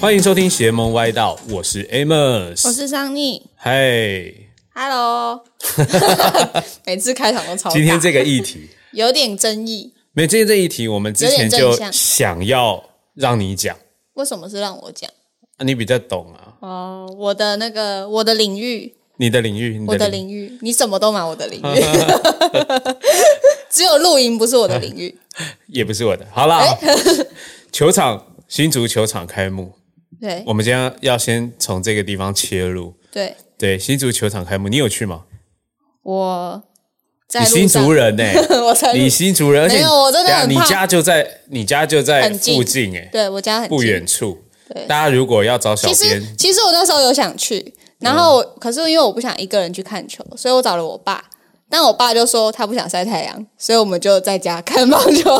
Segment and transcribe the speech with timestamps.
[0.00, 3.42] 欢迎收听邪门歪道，我是 Amos，我是桑尼。
[3.56, 4.32] 嗨
[4.72, 5.42] ，，Hello。
[6.86, 12.84] 每次开场都超今天这个议题，有点争议，没今天这议题，我们之前就想要
[13.14, 13.76] 让你讲，
[14.14, 15.10] 为什么是让我讲？
[15.56, 21.62] 啊你比较懂啊，哦，我的那个我的领域，你的领域，你我的领领域，你什么都买我的领域，
[23.68, 25.18] 只有露营不是我的领域。
[25.66, 26.24] 也不是我的。
[26.32, 26.64] 好啦，
[27.72, 29.72] 球场新足球场开幕，
[30.20, 30.42] 对。
[30.46, 32.94] 我们今天要先从这个地方切入。
[33.10, 35.24] 对，对，新足球场开幕，你有去吗？
[36.02, 36.62] 我
[37.26, 38.24] 在你新路上族，人呢、
[38.64, 44.38] 我在路你新竹人，而且没有我真的你家就在你家就在附近哎、对我家很不远处。
[44.72, 44.86] 对。
[44.86, 51.24] 大家如果要找小编，其实我那时候有想去，然后我、可是因为我不想一个人去看球，所以我找了我爸。
[51.70, 55.36] 但我爸就说他不想晒太阳，所以我们就在家看棒球。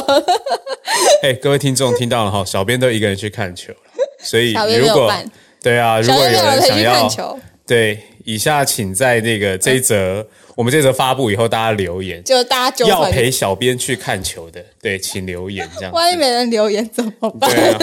[1.25, 3.79] 哎、各位听众听到了哈，小编都一个人去看球了，
[4.21, 5.13] 所以如果
[5.61, 13.05] 对啊，如果有人想要看球，对，以下请在那个这一则、我们这则发布以后，大家留言就大家纠要。
[13.11, 15.93] 陪小编去看球的，对，请留言这样。
[15.93, 17.51] 万一没人留言怎么办？
[17.51, 17.79] 对啊，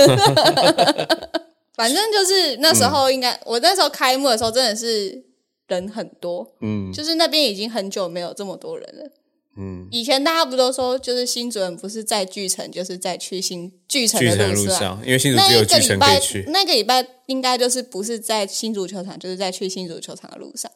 [1.75, 5.21] 反正就是那时候应该，我那时候开幕的时候真的是
[5.67, 9.09] 人很多，嗯就是那边已经很久没有这么多人了。
[9.57, 14.65] 嗯，以前大家不都说，就是新主人不是在巨城，就是在去新巨城的路上。
[14.65, 20.69] 路上，因为新竹那一只有巨城可以去，，那个礼拜应该就是不是在新足球场，就是在去新足球场的路上。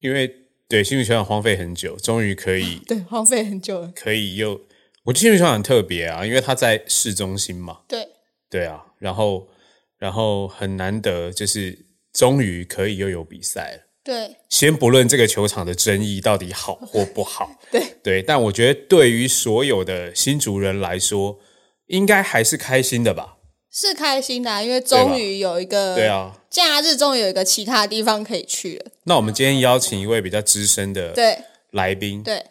[0.00, 0.30] 因为
[0.68, 3.92] 对新竹球场荒废很久，终于可以 对，荒废很久了。
[3.94, 4.60] 可以又，
[5.04, 8.08] 我觉得新竹球场很特别啊，因为它在市中心嘛，对，
[8.50, 9.48] 对啊，然后
[9.96, 13.91] 然后很难得，就是终于可以又有比赛了。
[14.04, 21.38] 对，先不论这个球场的争议到底好 或不好， 对对，但我觉得对于所有的新族人来说，
[21.86, 23.36] 应该还是开心的吧？
[23.70, 26.36] 是开心的啊、因为终于有一个对啊。
[26.50, 28.90] 假日，终于有一个其他地方可以去了。
[29.04, 31.38] 那我们今天邀请一位比较资深的对
[31.70, 32.44] 来宾，对，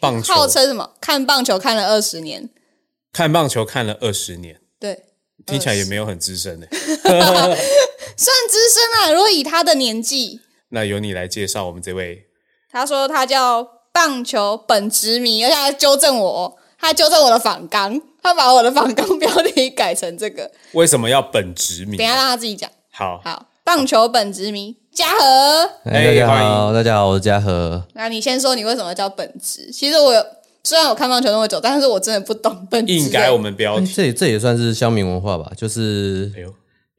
[0.00, 0.92] 棒球号称什么？
[1.00, 2.50] 看棒球看了二十年。
[3.10, 5.04] 看棒球看了二十年，对，
[5.46, 6.66] 听起来也没有很资深的。
[8.14, 9.12] 算资深啊。
[9.12, 10.40] 如果以他的年纪，
[10.74, 12.24] 那由你来介绍我们这位，
[12.70, 13.62] 他说他叫
[13.92, 20.50] 棒球本职迷，而且他纠正我，他还纠正我的反纲，他把我的反纲标题改成这个。
[20.72, 22.08] 为什么要本职名等一？
[22.08, 22.70] 下让他自己讲。
[22.90, 27.82] 好，好，棒球本职迷嘉禾，哎哎，大家好，大家好，我是嘉禾。
[27.92, 29.70] 那你先说你为什么叫本职？
[29.70, 30.24] 其实我有，
[30.64, 32.94] 虽然我看棒球那么久，但是我真的不懂本职。
[32.94, 33.92] 硬改我们标哎题。
[33.92, 36.32] 这也这也算是乡民文化吧，就是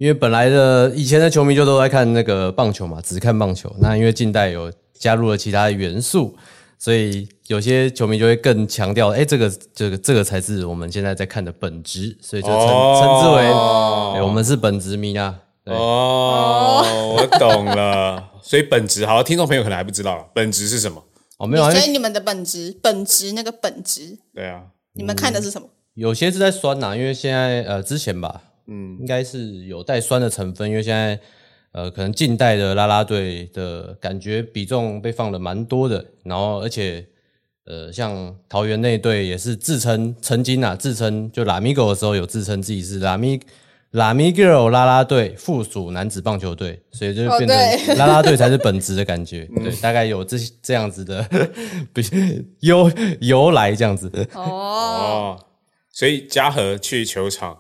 [0.04, 3.74] 因为本来的以前的球迷就都在看那个棒球嘛，只看棒球。
[3.80, 6.36] 那因为近代有加入了其他的元素，
[6.78, 13.46] 所以有些球迷就会更强调，哎，这个这个这个才是我们现在在看的本质，所以就称、哦称之为、
[14.18, 15.40] 哎我们是本职迷啊。
[15.64, 18.22] 对，哦，我懂了。
[18.42, 21.02] 所以本质，好，听众朋友可能还不知道，本质是什么？
[21.38, 24.64] 哦，没有啊，所以你们的本职，本职那个本职，对啊，
[24.96, 25.70] 你们看的是什么？
[25.94, 31.20] 有些是在酸呐、因为现在呃之前吧，嗯，应该是有带酸的成分，因为现在
[31.72, 37.06] 呃可能近代的啦啦队的感觉比重被放的蛮多的，然后而且
[37.66, 43.40] 呃像桃园那队也是自称曾经啊自称就拉米狗的时候有自称自己是拉米
[43.92, 51.24] 拉米 girl 啦啦队附属男子棒球队，所以就哦变成啦啦队才是本职的感觉，对，大概有这这样子的
[51.94, 52.02] 比
[52.62, 52.92] 由
[53.22, 54.10] 由来这样子。
[54.34, 55.46] 哦，哦，
[55.92, 57.56] 所以嘉禾去球场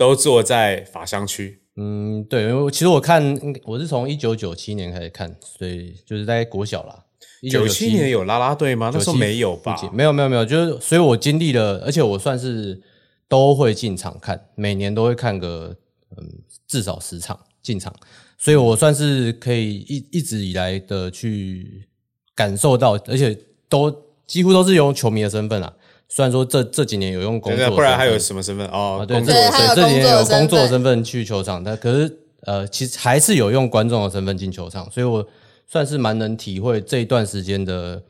[0.00, 1.60] 都坐在法商区。
[1.76, 7.04] 嗯，对，因为其实我看，我是从一九九七年开始看，所以就是在国小啦。
[7.50, 8.90] 九七年有有啦啦队吗？
[8.94, 9.76] 那时候没有吧？
[9.92, 12.80] 没有没有没有，就是所以我经历了，而且我算是
[13.28, 15.76] 都会进场看，每年都会看个
[16.16, 16.26] 嗯
[16.66, 17.94] 至少十场进场，
[18.38, 21.86] 所以我算是可以一一直以来的去
[22.34, 23.38] 感受到，而且
[23.68, 23.94] 都
[24.26, 25.70] 几乎都是用球迷的身份啊。
[26.12, 28.66] 虽然说这这几年有用工作身份，不然还有什么身份？
[28.66, 35.24] 哦啊，，对，工作这对还有这几年有工作身份去球场，但可是呃，其实还是有用观众的身份进球场，所以我
[35.68, 38.02] 算是蛮能体会这一段时间的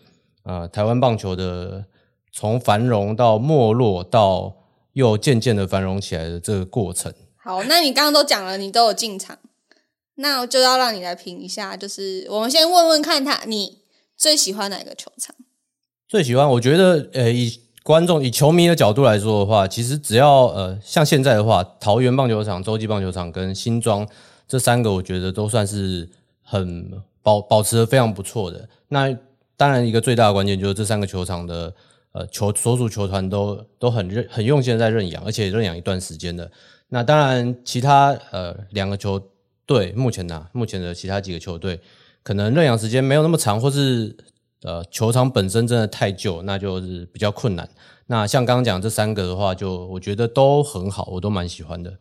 [0.44, 1.85] 呃台湾棒球的
[2.32, 4.56] 从繁荣到没落到
[4.94, 7.12] 又渐渐的繁荣起来的这个过程。
[7.37, 9.38] 好，那你刚刚都讲了，你都有进场，
[10.14, 13.81] 那我就要让你来评一下，就是我们先问问看他，你
[14.17, 15.37] 最喜欢哪个球场？
[16.08, 24.06] 最喜欢，我觉得，呃，以观众、以球迷的角度来说的话，其实只要呃，像现在的话，桃园棒球场、洲际棒球场跟新庄
[24.47, 26.09] 这三个，我觉得都算是
[26.43, 26.91] 很
[27.23, 28.69] 保保持的非常不错的。
[28.88, 29.17] 那
[29.56, 31.73] 当然，一个最大的关键就是这三个球场的
[32.12, 36.50] 呃球所属球团都都很认很用心的在认养，而且认养一段时间的。
[36.88, 39.21] 那当然，其他呃两个球
[39.65, 41.81] 队目前呢，目前的其他几个球队
[42.23, 44.17] 可能认养时间没有那么长，或是
[44.62, 47.68] 呃球场本身真的太旧，那就是比较困难。
[48.06, 51.98] 那像刚刚讲这三个的话，就我觉得都很好，我都蛮喜欢的。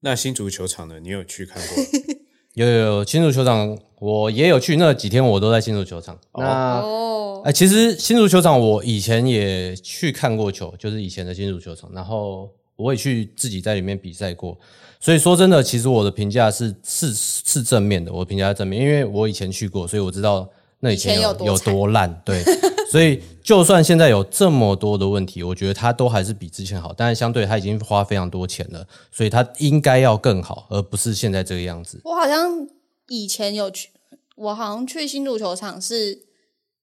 [0.00, 1.00] 那新足球场呢？
[1.00, 1.84] 你有去看过？
[2.54, 6.18] 有有有，新足球场我也有去，那几天我都在新足球场。
[6.34, 14.58] 那哦，哎、其实新足球场我以前也去看过球，就是以前的新足球场，然后我也去自己在里面比赛过。
[15.00, 20.48] 所以说真的，其实我的评价是是是正面的，我评价是正面，因为我以前去过，所以我知道
[20.86, 22.22] 那以前有多多烂。
[22.24, 22.44] 对，
[22.90, 32.00] 所以就算现在有这么多的问题，我觉得它都还是比之前好，但是相对它已经花非常多钱了，所以它应该要更好，而不是现在这个样子。
[32.04, 32.68] 我好像
[33.08, 33.90] 以前有去，
[34.36, 36.26] 我好像去新足球场是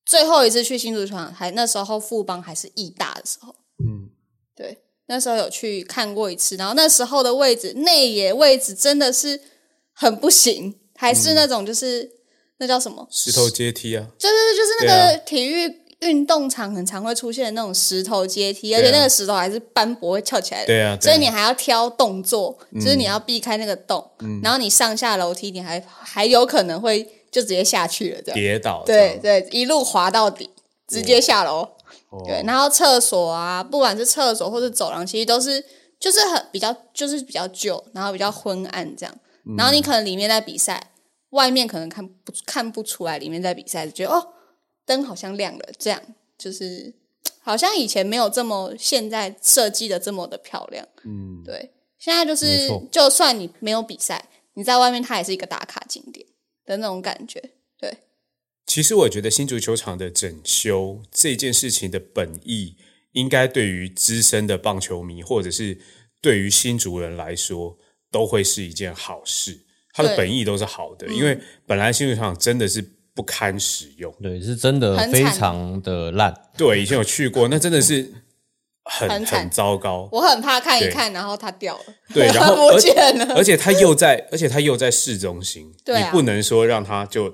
[0.05, 4.09] 最后一次去新足球场，还那时候富邦还是义大的时候，嗯，
[4.53, 9.39] 对，那时候有去看过一次，然后那时候的位置内野位置真的是
[9.93, 12.09] 很不行，还是那种就是、
[12.63, 24.09] 那叫什么，石头阶梯啊，就是就是那个体育运动场很常会出现的那种石头阶梯，而且那个石头还是斑驳会翘起来的，对啊，所以你还要挑动作，就是你要避开那个洞，
[24.41, 28.35] 然后你上下楼梯，你还还有可能会就直接下去了，这样。
[28.39, 30.49] 跌倒，对对，一路滑到底，
[30.87, 31.67] 直接下楼。
[32.09, 32.23] 哦。
[32.25, 35.63] 对，然后厕所啊，不管是厕所或是走廊，其实都是
[35.99, 39.15] 就是很比较就是比较旧，然后比较昏暗这样。
[39.57, 40.91] 然后你可能里面在比赛，
[41.33, 44.33] 外面可能看不看不出来里面在比赛，就觉得哦
[44.85, 46.01] 灯好像亮了，这样
[46.37, 46.93] 就是
[47.41, 50.87] 好像以前没有这么现在设计的这么的漂亮。
[51.03, 56.25] 嗯，对，现在就是就算你没有比赛，你在外面它也是一个打卡景点
[56.65, 57.41] 的那种感觉。
[57.79, 57.97] 对，
[58.65, 62.75] 其实我觉得新足球场的整修这件事情的本意，
[63.13, 65.79] 应该对于资深的棒球迷，或者是
[66.21, 67.77] 对于新竹人来说，
[68.11, 69.62] 都会是一件好事。
[69.93, 74.11] 它的本意都是好的，因为本来新足球场真的是不堪使用。
[74.21, 76.33] 对，是真的非常的烂。
[76.57, 78.11] 对，以前有去过，那真的是
[78.85, 80.09] 很很很糟糕。
[80.11, 83.35] 我很怕看一看，然后它掉了，对，然后 不而见了。
[83.35, 87.31] 而且它又在，而且它又在市中心，对啊你不能说让它就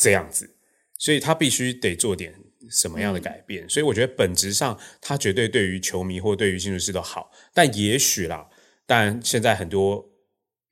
[0.00, 0.56] 这样子，
[0.98, 2.34] 所以它必须得做点
[2.70, 3.68] 什么样的改变。
[3.68, 8.46] 所以我觉得本质上，它绝对对于球迷或对于新竹市都好，但也许啦，
[8.86, 10.09] 但现在很多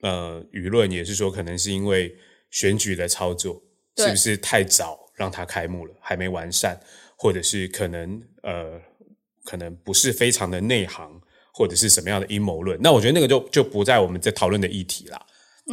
[0.01, 2.15] 呃舆论也是说，可能是因为
[2.51, 3.63] 选举的操作
[3.97, 6.79] 是不是太早让它开幕了，还没完善，
[7.17, 8.81] 或者是可能呃
[9.45, 11.21] 可能不是非常的内行，
[11.53, 12.79] 或者是什么样的阴谋论。
[12.81, 15.27] 那我觉得那个就就不在我们在讨论的议题啦。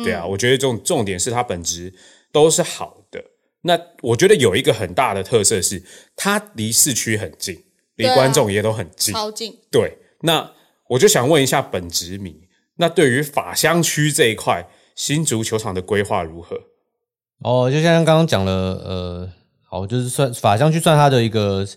[0.03, 1.93] 对啊，我觉得重重点是它本质
[2.31, 3.23] 都是好的。
[3.61, 5.81] 那我觉得有一个很大的特色是，
[6.15, 7.63] 它离市区很近，
[7.95, 9.13] 离观众也都很近。
[9.13, 10.51] 超近，对，那
[10.89, 12.44] 我就想问一下本职迷，
[12.77, 16.57] 那对于法香区这一块，新足球场的规划如何？
[17.39, 19.29] 哦，就像刚刚讲了，呃，
[19.69, 21.67] 好，就是算法香区算它的一个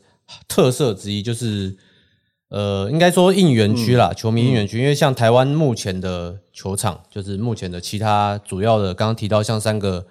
[0.47, 1.77] 特色之一，就是
[2.51, 4.79] 呃，应该说应援区啦，球迷应援区。
[4.79, 10.07] 因为像台湾目前的球场，就是目前的其他主要的，刚刚提到像三个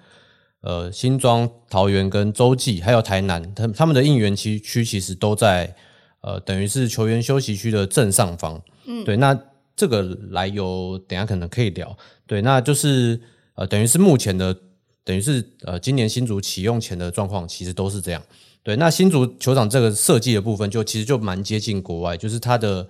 [0.60, 5.74] 呃新庄、桃园跟洲际，还有台南，他他们的应援区区其实都在
[6.20, 8.60] 呃，等于是球员休息区的正上方。
[8.84, 9.38] 嗯，对，那
[9.78, 11.96] 这个来由等下可能可以聊。
[12.26, 13.18] 对，那就是
[13.54, 14.54] 呃，等于是目前的，
[15.04, 18.20] 等于是呃，今年新竹启用前的状况，其实都是这样。
[18.64, 22.86] 对，那新竹球场这个设计的部分，就其实就蛮接近国外，就是它的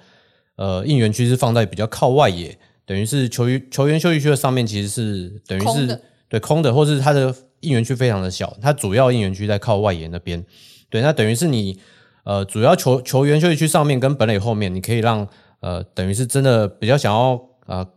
[0.56, 10.44] 呃应援区是放在比较靠外野，等于是球员球员休息区的上面，其实是等于是空对空的，或是它的应援区非常的小，它主要应援区在靠外野那边。
[10.90, 11.78] 对，那等于是你
[12.24, 15.28] 呃主要球球员休息区上面跟本垒后面，你可以让
[15.60, 17.88] 呃等于是真的比较想要呃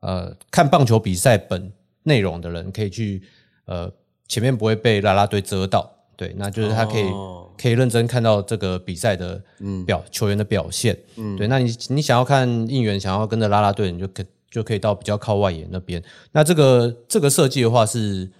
[0.00, 1.72] 呃看棒球比赛本
[2.02, 3.22] 内容的人，可以去
[3.66, 3.92] 呃
[4.28, 5.92] 前面不会被啦啦队遮到。
[6.16, 9.42] 对，那就是他可以、哦可以认真看到这个比赛的
[9.86, 10.94] 表、球员的表现。
[11.16, 16.02] 嗯，对，那你你想要看应援，想要跟着啦啦队，你就可就可以到比较靠外野那边。
[16.32, 18.30] 那这个这个设计的话是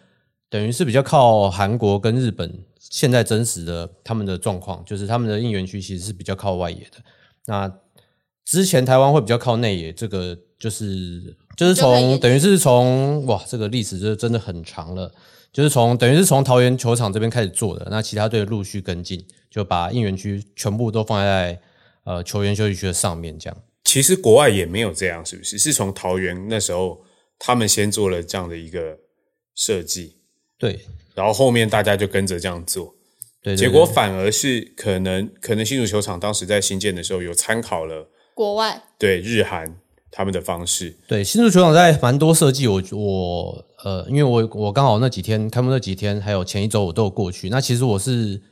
[0.51, 6.99] 等于是比较靠韩国跟日本现在真实的他们的状况，就是他们的应援区其实是比较靠外野的。
[7.47, 7.73] 那
[8.47, 15.13] 之前台湾会比较靠内野，这个就是就是从等于是从哇，这个历史就真的很长了。
[15.53, 21.59] 就是从等于是从桃园球场这边开始做的，那其他队陆续跟进，就把应援区全部都放在
[22.05, 23.59] 呃球员休息区的上面，这样。
[23.85, 25.57] 其实国外也没有这样，是不是？
[25.57, 27.03] 是从桃园那时候
[27.39, 28.99] 他们先做了这样的一个
[29.55, 30.19] 设计，
[30.59, 30.81] 对
[31.15, 32.95] 然后后面大家就跟着这样做。
[33.43, 39.75] 对对结果反而是可能可能新竹球场当时在新建的时候有参考了国外对日韩
[40.11, 47.49] 他们的方式，对，新竹球场在蛮多设计，我我呃，因为我我刚好那几天开幕那几天，还有前一周我都有过去。
[47.49, 48.43] 那其实我是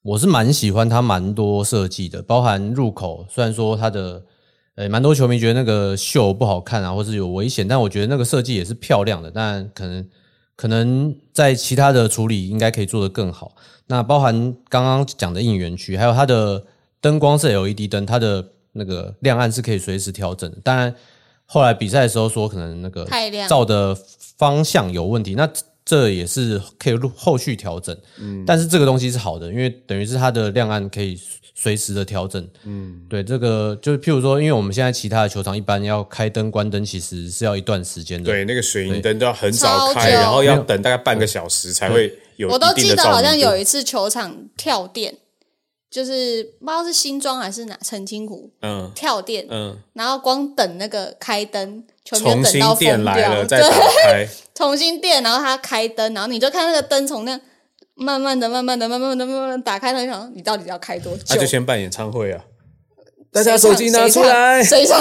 [0.00, 4.22] 我是蛮喜欢它蛮多设计的，包含入口，虽然说它的
[4.76, 10.08] 呃蛮多球迷觉得那个秀不好看啊，或是有危险，但我觉得那个设计也是漂亮的，但可能
[10.56, 13.54] 可能在其他的处理应该可以做得更好。
[13.86, 16.64] 那包含刚刚讲的应援区，还有它的
[17.02, 18.46] 灯光是 LED 灯，它的
[18.80, 20.56] 那个亮暗是可以随时调整的。
[20.64, 20.94] 当然，
[21.44, 23.94] 后来比赛的时候说可能那个太亮照的
[24.38, 25.46] 方向有问题，那
[25.84, 27.94] 这也是可以后后续调整。
[28.18, 31.20] 嗯，但是这个东西是好的，因为等于是它的亮暗可以
[31.54, 32.48] 随时的调整。
[32.64, 38.24] 嗯，对，这个就是譬如说，因为我们现在其他的球场一般要开灯关灯，其实是要一段时间的。
[38.24, 45.14] 对，那个水银灯都要很早开，久然后要等大概半个小时才会有我都记得好像有一次球场跳电，
[45.90, 48.90] 就是不知道是新庄还是哪澄清湖嗯。
[48.94, 53.68] 跳电，嗯，然后光等那个开灯，球迷就重新等到疯电来了掉，对，
[54.04, 57.40] 开， 重新电，然后它开灯，然后你就看那个灯从那
[57.94, 61.24] 慢慢的、慢慢的、慢慢的、慢慢的打开，那想说你到底要开多久？
[61.30, 62.44] 那就先办演唱会啊！
[63.32, 65.00] 大家手机拿出来，谁唱？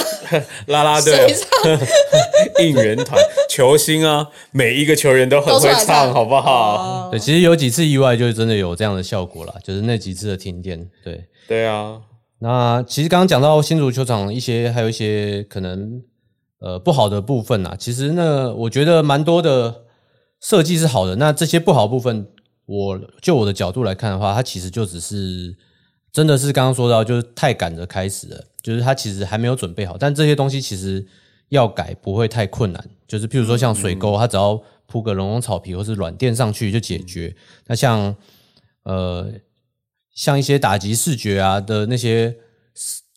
[0.68, 2.64] 啦啦 队谁啊、唱？
[2.66, 3.20] 应援团、
[3.50, 6.76] 球星啊，每一个球员都很会唱，唱好不好？
[6.76, 10.88] 哦对，其实有几次意外，就是真的有这样的效果啦，就是那几次的停电。
[11.04, 12.00] 对，对啊，
[12.40, 16.00] 那其实刚刚讲到新竹球场一些，还有一些可能
[16.62, 19.86] 呃不好的部分啊，其实那我觉得蛮多的
[20.40, 21.16] 设计是好的。
[21.16, 22.28] 那这些不好的部分，
[22.68, 25.56] 我就我的角度来看的话，它其实就只是
[26.12, 29.98] 真的是刚刚说到，就是太赶着开始了，就是他其实还没有准备好。
[29.98, 31.06] 但这些东西其实
[31.50, 37.36] 要改不会太困难，就是譬如说像水沟，它只要铺个绒绒草皮或是软垫上去就解决。
[37.68, 38.16] 那像
[38.84, 39.32] 呃
[40.16, 42.36] 像一些打击视觉啊的那些，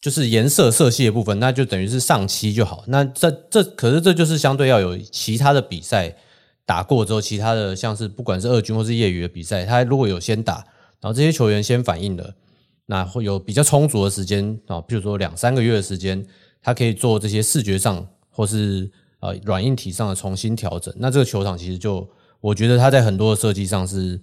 [0.01, 2.85] 就是颜色色系的部分，那就等于是上漆就好。
[2.89, 6.15] 那这这可是这就是相对要有其他的比赛
[6.67, 10.57] 打过之后，其他的像是不管是二军或是业余的比赛，他如果有先打，
[11.01, 12.35] 然后这些球员先反应了，
[12.93, 16.23] 那会有比较充足的时间啊，比如说两三个月的时间，
[16.61, 20.95] 他可以做这些视觉上或是呃软硬体上的重新调整。
[20.99, 22.07] 那这个球场其实就
[22.43, 24.21] 我觉得它在很多的设计上是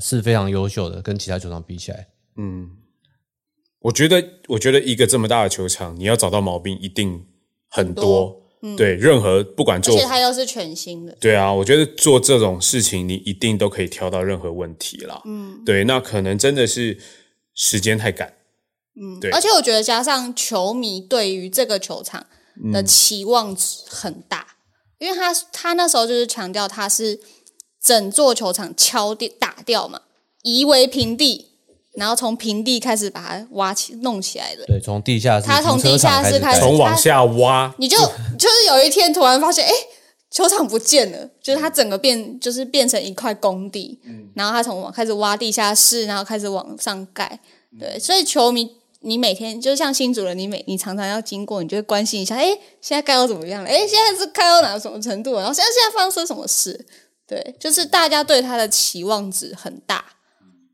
[0.00, 2.08] 是非常优秀的，跟其他球场比起来。
[2.36, 2.70] 嗯
[3.82, 7.24] 我觉得，我觉得一个这么大的球场，你要找到毛病一定
[7.68, 8.42] 很多。
[8.76, 15.22] 对，任何不管做而做且它又是全新的，对啊，我觉得做这种事情，你一定都可以挑到任何问题啦。
[15.26, 16.98] 嗯，对，那可能真的是
[17.58, 18.32] 时间太赶。
[18.98, 22.26] 嗯，对而且我觉得加上球迷对于这个球场
[22.72, 24.46] 的期望值很大，
[24.98, 27.20] 因为他他那时候就是强调他是
[27.80, 30.00] 整座球场敲掉打掉嘛，
[30.42, 31.46] 夷为平地，
[31.94, 34.64] 然后从平地开始把它挖起弄起来的。
[34.66, 37.96] 对，从地下室他从地下室开始从往下挖，你就
[38.36, 39.72] 就是有一天突然发现，哎、
[40.30, 43.98] 球场不见了，就是它整个变就是变成一块工地，
[44.34, 47.40] 然后他从往开始挖地下室，然后开始往上盖，
[47.80, 52.46] 对，所以球迷你每天就像新主人，你每你常常要经过，你就会关心一下，哎、
[52.80, 53.70] 现在盖到怎么样了？
[53.70, 55.40] 哎、现在是盖到哪什么程度了？
[55.40, 56.86] 然后现在现在发生什么事？
[57.26, 60.04] 对，就是大家对他的期望值很大，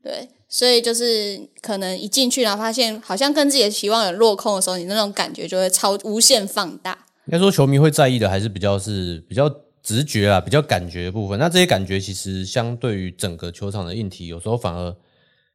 [0.03, 7.04] 对，所以就是可能一进去，然后发现好像跟自己的期望有落空的时候，你那种感觉就会超无限放大。
[7.27, 9.49] 应该说球迷会在意的还是比较是比较
[9.81, 11.37] 直觉啊，比较感觉的部分。
[11.39, 14.95] 那这些感觉其实相对于整个球场的硬体，有时候反而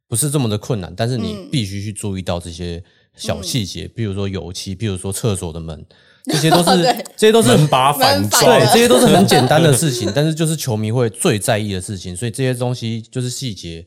[0.09, 2.83] 不是这么的困难，但是你必须去注意到这些
[3.17, 5.85] 小细节，比如说油漆，比如说厕所的门，
[6.27, 7.05] 这些都是对。
[7.17, 13.87] 这些都是很把反门把装对，这些都是很简单的事情， 但是就是球迷会最在意的事情，所以这些东西就是细节，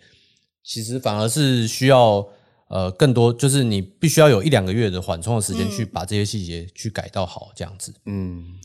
[0.64, 2.26] 其实反而是需要
[2.74, 7.94] 呃更多，就是你必须要有一两个月的缓冲的时间去把这些细节去改到好，这样子。
[8.06, 8.60] 嗯。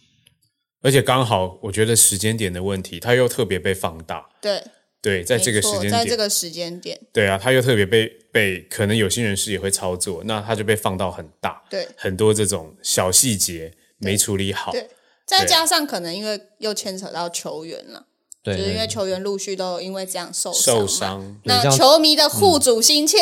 [0.81, 4.25] 而且刚好我觉得时间点的问题，它又特别被放大。
[4.41, 4.62] 对，
[5.03, 11.87] 对，在这个时间点，在这个时间点，对啊，它又特别被被可能有心人士也会操作，那它就被放到很大，对。
[11.97, 14.71] 很多这种小细节没处理好。
[14.71, 14.88] 对，
[15.27, 18.07] 再加上可能因为又牵扯到球员了，
[18.45, 23.19] 对，就是因为球员陆续都因为这样受伤受伤，那球迷的护主心切，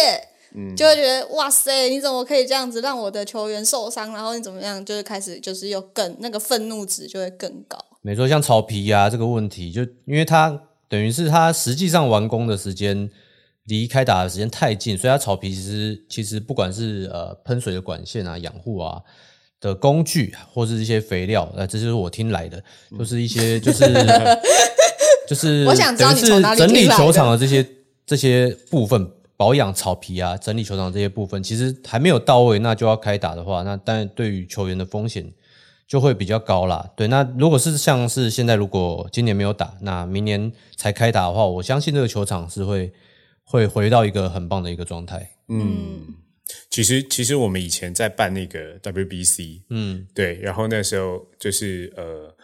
[0.74, 4.12] 就会觉得哇塞，你怎么可以这样子让我的球员受伤？
[4.12, 7.78] 然后你怎么样，就是开始就是又更那个愤怒值就会更高。
[8.00, 10.58] 没错，像草皮啊这个问题，就因为它
[10.88, 13.10] 等于是它实际上完工的时间
[13.64, 19.02] 离开打的时间太近，所以它草皮其实其实不管是呃喷水的管线啊、养护啊
[19.60, 22.62] 的工具，或是一些肥料，呃，这就是我听来的，
[22.96, 23.84] 就是一 些就是
[25.28, 27.66] 就是我想知道你从哪里整理球场的这些
[28.06, 35.32] 这些部分保养草皮啊、整理球场这些部分，其实还没有到位，那就要开打的话，那但对于球员的风险
[35.86, 36.90] 就会比较高啦。
[36.96, 42.92] 对，那如果是像是现在，如果今年没有打，那明年才开打的话，我相信这个球场是会
[43.44, 45.30] 会回到一个很棒的一个状态。
[45.48, 46.14] 嗯，
[46.70, 52.34] 其实，其实我们以前在办那个 WBC，嗯，对，然后那时候就是呃，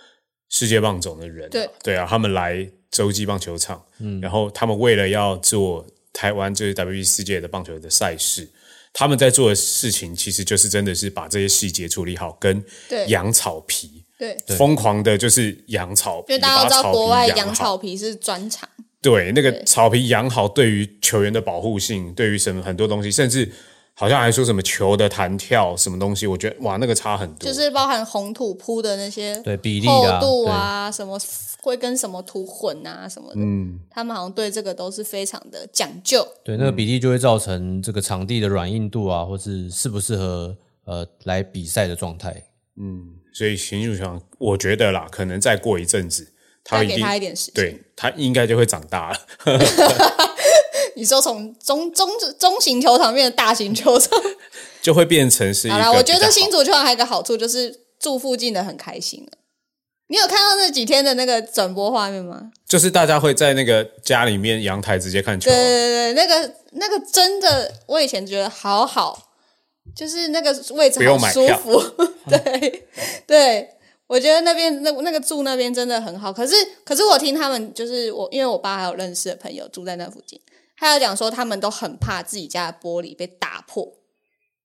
[0.48, 1.70] 世界棒总的人、啊，对。
[1.82, 8.48] 对啊，他们来洲际棒球场，嗯，然后他们为了要做台湾就是 WBC 世界的棒球的赛事，
[8.92, 13.06] 他们在做的事情其实就是真的是把这些细节处理好，跟对。
[13.06, 18.68] 养草皮，对，疯狂的就是养草皮，因为大家都知道国外养草皮是专长，
[19.00, 23.50] 对，那个草皮养好，对于球员的保护性，对于什么很多东西，甚至
[23.94, 27.46] 好像还说什么球的弹跳什么东西，我觉得哇，那个差很多。
[27.46, 31.18] 就是包含红土铺的那些对比例厚啊，度啊，什么
[31.60, 36.26] 会跟什么土混啊什么的，嗯，他们好像对这个都是非常的讲究。
[36.42, 42.44] 对对，那个比例就会造成这个场地的软硬度啊，或是适不适合呃来比赛的状态。
[42.76, 46.32] 嗯所以新入场，我觉得啦，可能再过一阵子，
[46.64, 47.54] 他再给一定他一点时间。
[47.54, 49.18] 对他应该就会长大了。
[50.94, 52.08] 你说从中中
[52.38, 54.18] 中型球场变成大型球场，
[54.82, 59.38] 就会变成是一个好啦，我觉比较好得新足球场还有一个好处就是住附近的很开心了。
[60.08, 62.50] 你有看到那几天的那个转播画面吗？
[62.66, 69.30] 就是大家会在那个家里面阳台直接看球对啊、对对，那个那个真的，我以前觉得好好，
[69.96, 71.82] 就是那个位置不用好舒票服。
[72.28, 72.84] 对
[73.26, 73.68] 对，
[74.06, 76.30] 我觉得那边那那个住那边真的很好。
[76.30, 80.38] 可是可是我听他们就是我，因为我爸还有认识的朋友住在那附近，
[80.82, 83.86] 他有讲说他们都很怕自己家的玻璃被打破，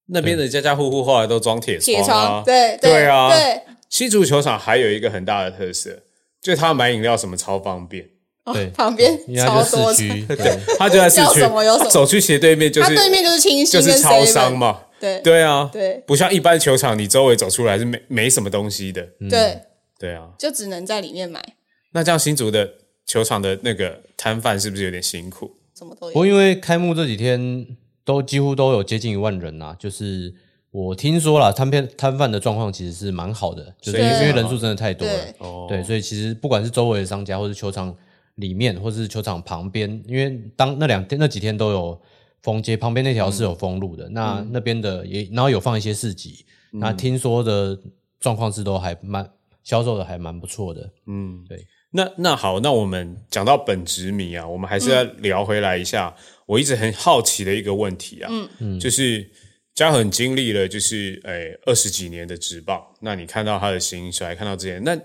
[0.07, 2.43] 那边的家家户户后来都装铁铁窗啊窗，。
[2.43, 6.01] 对对啊对，西竹球场还有一个很大的特色，
[6.41, 8.09] 就是他买饮料什么超方便。
[8.51, 14.81] 对，旁边超多对他就在市区，什么有什么走去斜对面就是他对面就是清新跟就是超 7-Eleven 商嘛。
[14.99, 19.07] 对对啊，对不像一般球场，你周围走出来是没没什么东西的。
[19.29, 19.61] 对，
[19.99, 21.43] 对啊，就只能在里面买，
[21.91, 22.67] 那这样新竹的
[23.05, 25.51] 球场的那个摊贩是不是有点辛苦？
[25.77, 26.13] 什么都有。
[26.13, 27.67] 不过因为开幕这几天
[28.03, 30.33] 都几乎都有接近一万人呐、就是
[30.71, 35.67] 我听说了摊片摊贩的状况其实是蛮好的，就是因为人数真的太多了。
[35.67, 37.95] 对，所以其实不管是周围的商家，或是球场
[38.35, 41.99] 里面，或是球场旁边，因为当那两天那几天都有
[42.41, 47.77] 封街，旁边那条是有封路的，那那边的也然后有放一些市集，那听说的
[48.19, 49.27] 状况是都还蛮
[49.63, 51.65] 销售的还蛮不错的，嗯，对。
[51.91, 56.15] 那那好，那我们讲到本职迷啊，我们还是要聊回来一下。
[56.45, 59.29] 我一直很好奇的一个问题啊，嗯，就是
[59.75, 64.95] 嘉恒经历了就是诶二十几年的职棒，那你看到他的兴衰，看到之前那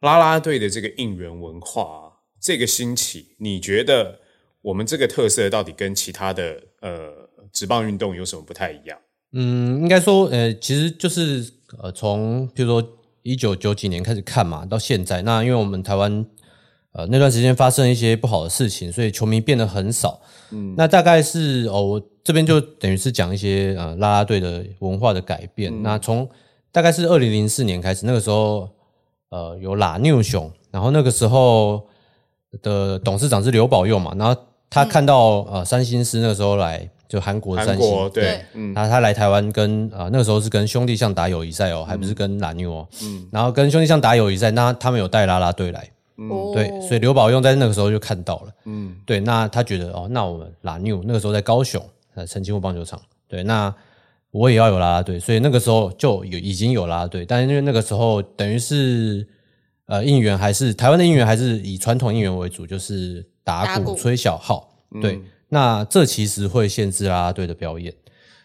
[0.00, 4.18] 啦啦队的这个应援文化、啊、这个兴起，你觉得
[4.62, 8.98] 我们这个特色到底跟其他的呃职棒运动有什么不太一样？
[9.34, 11.46] 嗯，应该说，呃，其实就是
[11.82, 12.86] 呃，从比如说
[13.22, 16.26] 一九九几年开始看嘛，到现在，那因为我们台湾
[16.92, 20.20] 呃那段时间发生一些不好的事情，所以球迷变得很少。
[20.50, 25.82] 嗯，那大概是哦，我这边就等于是讲一些呃啦啦队的文化的改变。
[25.82, 26.28] 那从
[26.70, 28.68] 大概是二零零四年开始，那个时候
[29.30, 31.86] 呃有拉纽熊，然后那个时候
[32.60, 38.72] 的董事长是刘宝佑嘛，然后他看到、呃三星师那个时候来，就韩国三星，国对对，嗯。
[38.72, 42.88] 他他来台湾跟啊、呃那个时候是跟兄弟象打友谊赛哦，还不是跟拉妞哦。
[43.02, 46.52] 嗯，然后跟兄弟象打友谊赛，那他们有带啦啦队来，哦。
[46.54, 48.52] 对，所以刘宝用在那个时候就看到了。
[48.64, 52.98] 嗯，对，那他觉得哦，那我们拉妞那个时候在高雄呃澄清湖棒球场，
[53.28, 53.74] 对，那
[54.30, 59.28] 我也要有啦啦队，所以那个时候就有已经有啦啦队，但是因为那个时候等于是
[59.84, 63.92] 呃应援还是台湾的应援还是以传统应援为主，就是打打鼓。
[63.92, 64.72] 鼓吹小号，
[65.02, 65.20] 对，
[65.54, 67.92] 那这其实会限制啦啦队的表演。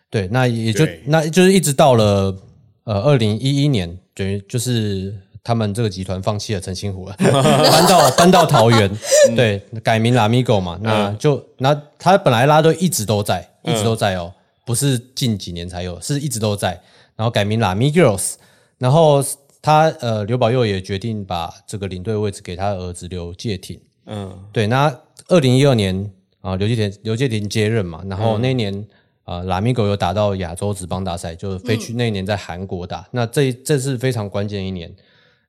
[0.09, 2.35] 对，那也就那就是一直到了
[2.83, 8.91] 呃二零一一年，等于就是他们这个集团放弃了澄清湖了， 搬到搬到桃园，
[9.37, 14.33] 对，改名 Lamigo 嘛，那就那他本来啦啦队一直都在，一直都在哦，
[14.65, 16.81] 不是近几年才有，是一直都在，
[17.15, 18.33] 然后改名 Lami Girls，
[18.77, 19.23] 然后
[19.61, 24.37] 他呃刘宝佑也决定把这个领队位置给他儿子刘介廷，嗯。
[24.51, 24.93] 对，那
[25.29, 26.09] 二零一二年
[26.47, 28.87] 啊，刘继廷刘继廷接任嘛，然后那一年
[29.25, 34.89] 啊，拉米狗有打到亚洲职棒大赛，就是飞去那一年在韩国打，那这这是非常关键一年。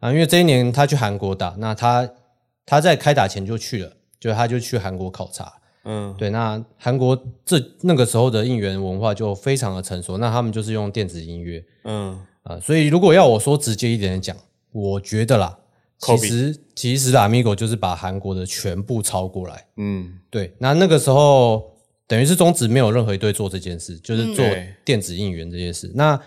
[0.01, 2.11] 啊，因为这一年他去韩国打，那他
[2.67, 5.53] 他在开打前就去了，就他就去韩国考察，
[5.85, 6.13] 嗯。
[6.19, 11.65] 对，那韩国这那个时候的应援文化就非常的成熟，那他们就是用电子音乐。
[11.85, 12.19] 嗯。
[12.43, 14.37] 啊，所以如果要我说直接一点的讲，
[14.73, 15.57] 我觉得啦，
[15.99, 19.67] 其实其实拉米狗就是把韩国的全部抄过来。
[19.77, 21.73] 嗯对，那那个时候
[22.07, 25.91] 等于是中职没有任何一队做这件事，就是做对电子应援这件事。
[25.95, 26.21] 那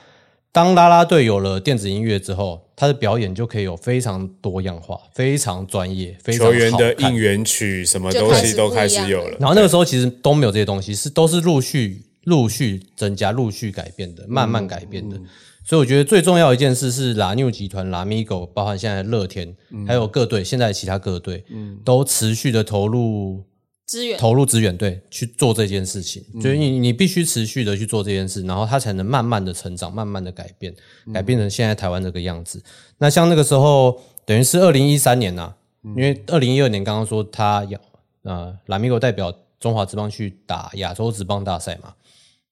[0.52, 9.38] 当啦啦队有了电子音乐之后，他的表演就可以有非常多样化、非常专业、非常球员的应援曲什么东西都开始有了。
[9.40, 15.18] 然后那个时候其实都没有这些东西，是都是陆续陆续增加、陆续改变的，慢慢改变的。
[15.64, 19.56] 所以我觉得最重要一件事是拉 New 集团、拉米狗，包含现在乐天，
[19.88, 21.46] 还有各队，现在其他各队，
[21.86, 23.44] 都持续的投入
[23.86, 26.24] 资源投入资源，对，去做这件事情。
[26.42, 30.74] 所以你你必须持续的去做这件事，然后它才能慢慢的成长，慢慢的改变，
[31.14, 32.64] 改变成现在台湾这个样子。
[32.98, 37.80] 那像那个时候，等于是二零一三年呐、因为二零一二年刚刚说他要
[38.24, 41.94] 呃拉米狗代表中华职棒去打亚洲职棒大赛嘛，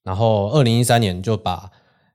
[0.02, 1.70] 然后二零一三年就把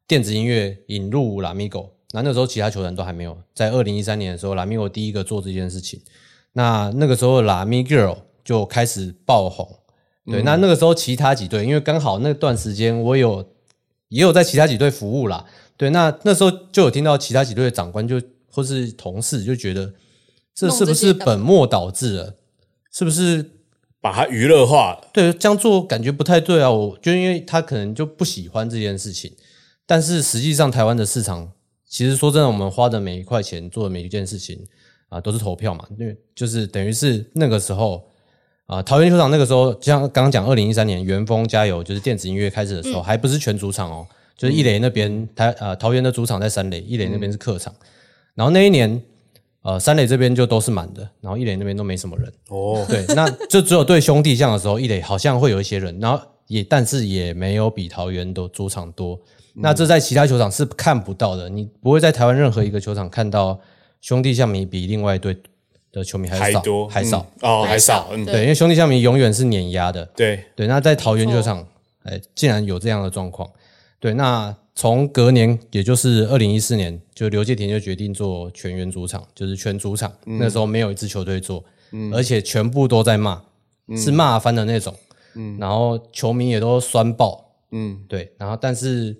[0.07, 3.37] 电子音乐引入拉米狗，那那时候其他球团都还没有。
[3.53, 6.01] 在二零一三年的时候，拉米狗第一个做这件事情。
[6.53, 9.67] 那那个时候拉米 girl 就开始爆红，
[10.25, 13.45] 对，那那个时候其他几队，因为刚好那段时间我有
[14.09, 19.93] 也有在其他几队服务啦，对，那那时候就有听到其他几队的长官就或是同事就觉得
[20.53, 22.35] 这是不是本末倒置了？
[22.91, 23.51] 是不是
[23.99, 26.71] 把它娱乐化了，对，这样做感觉不太对啊！
[26.71, 29.33] 我就因为他可能就不喜欢这件事情，
[29.85, 31.51] 但是实际上台湾的市场，
[31.87, 34.59] 其实说真的，我们花的每一块钱做的每一件事情
[35.09, 38.03] 啊，都是投票嘛，因为就是等于是那个时候
[38.65, 47.73] 啊，桃园球场那个时候，就像刚刚讲，二零一三年元丰加油就是电子音乐开始的时候，还不是全主场哦，就是一垒那边，台呃桃园的主场在三垒，一垒那边是客场，
[48.33, 49.01] 然后那一年。
[49.67, 52.31] 呃，三垒这边就都是满的，然后一垒那边都没什么人。
[52.49, 59.19] 哦，对，那就只有对兄弟象的时候，一垒好像会有一些人，然后也但是也没有比桃园的主场多。
[59.55, 63.59] 那这在其他球场是看不到的，你不会在台湾任何一个球场看到
[64.01, 65.37] 兄弟象迷比另外一队
[65.91, 67.25] 的球迷还少，还多还少。
[67.41, 70.05] 嗯哦，还还少对，因为兄弟象迷永远是碾压的。
[70.15, 71.65] 对，对，那在桃园球场，
[72.03, 73.49] 哎，竟然有这样的状况。
[73.99, 80.11] 对，那从隔年，也就是二零一四年，就刘介廷就决定做全员主场，就是全主场。
[80.25, 81.63] 那时候没有一支球队做，
[82.13, 83.41] 而且全部都在骂，
[83.95, 84.93] 是骂翻的那种。
[85.57, 87.43] 然后球迷也都酸爆。
[87.71, 89.15] 嗯，对，然后但是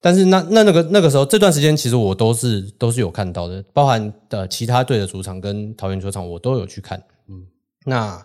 [0.00, 7.02] 但是那那那个那个时候这段时间，其实我都是都是有看到的，包含呃其他队的主场跟桃园球场，我都有去看。
[7.28, 7.46] 嗯，
[7.84, 8.24] 那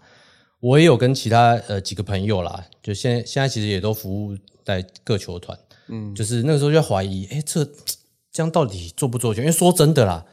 [0.60, 5.58] 我也有跟其他呃几个朋友啦，就现在现在其实也都服务在各球团。
[5.90, 7.66] 嗯，就是那个时候就怀疑，哎，这
[8.32, 9.44] 这样到底做不做全？
[9.44, 10.24] 因为说真的啦，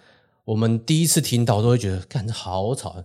[0.44, 2.90] 我们第一次听到都会觉得，干这好吵，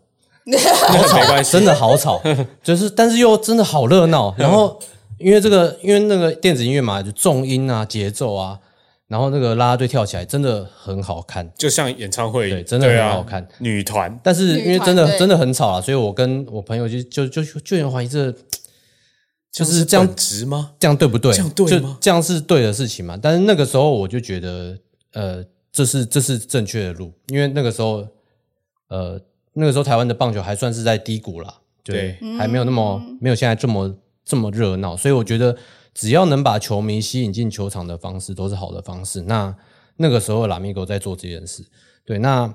[0.87, 2.21] 好吵，真的好吵，
[2.61, 4.35] 就是但是又真的好热闹。
[4.37, 4.79] 然后
[5.17, 8.59] 因为这个，因为那个电子音乐嘛，就重音啊、节奏啊，
[9.07, 11.49] 然后那个啦啦队跳起来真的很好看。
[11.57, 13.47] 就像演唱会，对真的对啊很好看。
[13.59, 18.33] 女团，但是因为真的女团对真的很吵啊，所以我跟我朋友就就就就有点怀疑这，
[19.51, 20.73] 就是这样本质吗？
[20.79, 21.31] 这样对不对？
[21.33, 23.17] 这样对就吗这样是对的事情嘛？
[23.21, 24.77] 但是那个时候我就觉得，
[25.13, 28.05] 呃，这是这是正确的路，因为那个时候，
[28.89, 29.19] 呃，
[29.53, 35.55] 那个时候台湾的棒球还算是在低谷啦，对，还没有那么没有现在这么这么热闹，所以我觉得
[35.93, 39.21] 只要能把球迷吸引进球场的方式都是好的方式。
[39.21, 39.55] 那
[39.97, 41.63] 那个时候拉米狗在做这件事，
[42.03, 42.53] 对，那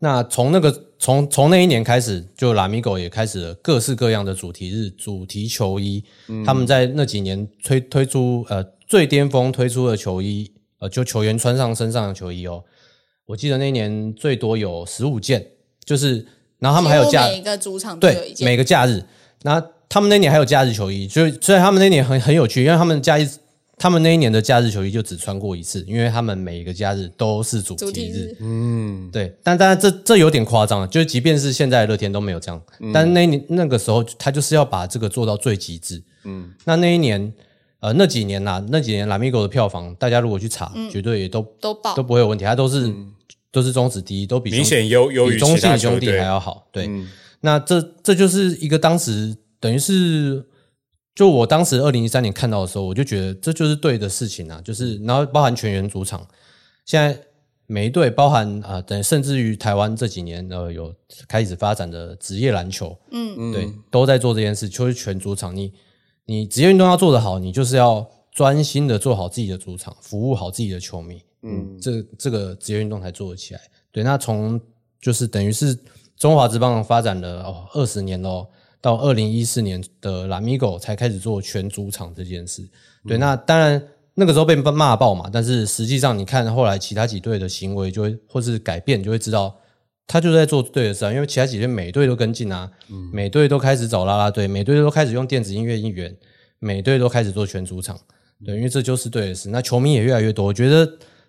[0.00, 6.04] 那从那个从从那一年开始，就拉米狗也开始了各式各样的主题日、主题球衣。
[6.44, 12.62] 他们在那几年推推出呃最巅峰推出的球衣，呃就球员穿上身上的球衣哦。
[13.26, 15.52] 我记得那一年最多有十五件，
[15.86, 16.26] 就是
[16.58, 19.02] 然后他们还有假每一个主场都有一对，件，每个假日。
[19.42, 19.64] 那
[19.94, 23.28] 他们那年还有假日球衣，所以所以他们那年很很有趣，因为他们假日，
[23.78, 28.26] 他们那一年的假日球衣就只穿过一次，因为他们每一个假日都是主主题题日。
[28.26, 28.36] 日。
[28.40, 32.60] 嗯，对，但当然这这有点夸张了，就是即便是现在的乐天都没有这样，
[32.92, 36.02] 但那一年那个时候他就是要把这个做到最极致。
[36.24, 37.32] 嗯，那那一年
[37.78, 41.94] 呃那几年呐、那几年拉米狗的票房，大家如果去查，绝对也都都爆。
[41.94, 42.92] 都不会有问题，它都是、
[43.52, 46.06] 都是中指第一，都比兄明显优优于中其他球信兄弟。
[46.06, 46.66] 队还要好。
[46.72, 46.90] 对，
[47.42, 50.44] 那这这就是一个当时等于是，
[51.14, 56.28] 就我当时二零一三年看到的时候，我就觉得这就是对的事情啊，就是然后包含全员主场，
[56.84, 57.18] 现在
[57.64, 60.94] 每一队包含啊、呃等甚至于台湾这几年呃有
[61.26, 65.56] 开始发展的职业篮球，嗯，对，都在做这件事，就是全主场。
[65.56, 65.72] 你
[66.26, 71.22] 你职业运动要做得好，你就是要专心的做好自己的主场，服务好自己的球迷。
[71.40, 73.60] 嗯，这这个职业运动才做得起来。
[73.90, 74.60] 对，那从
[75.00, 75.74] 就是等于是
[76.18, 78.46] 中华职棒发展了哦二十年喽，
[78.84, 82.68] 到二零一四年的拉米狗才开始做全主场这件事。
[83.08, 89.56] 对，那当然那个时候被骂爆嘛，但是实际上你看后来其他几队的行为就会或是改变，就会知道
[90.06, 92.70] 他就在做对的事啊，因为其他几队每队都跟进啊，
[93.10, 96.14] 每队都开始找啦啦队，每队都开始用电子音乐应援，
[96.58, 97.98] 每队都开始做全主场，
[98.44, 99.48] 对，因为这就是对的事。
[99.48, 100.86] 那球迷也越来越多，我觉得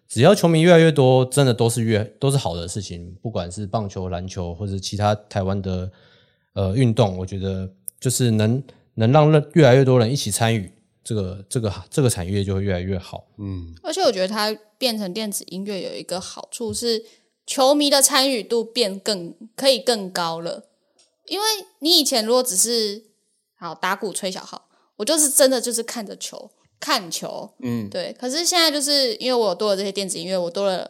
[0.10, 5.90] 只要球迷越来越多，真的都是越都是好的事情，不管是棒球、篮球或者其他台湾的
[6.56, 8.62] 呃运动，我觉得就是能
[8.96, 10.72] 能让越来越多人一起参与。
[11.04, 17.06] 这个这个这个产业就会越来越好，嗯，而且我觉得它变成电子音乐有一个好处是，
[17.46, 20.64] 球迷的参与度变更可以更高了。
[21.28, 21.46] 因为
[21.78, 23.04] 你以前如果只是
[23.56, 28.12] 好打鼓吹小号，我就是真的就是看着球看球，嗯，对。
[28.20, 30.90] 可是现在就是因为我多了这些电子音乐，我多了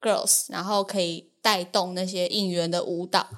[0.00, 3.28] girls，然后可以带动那些应援的舞蹈，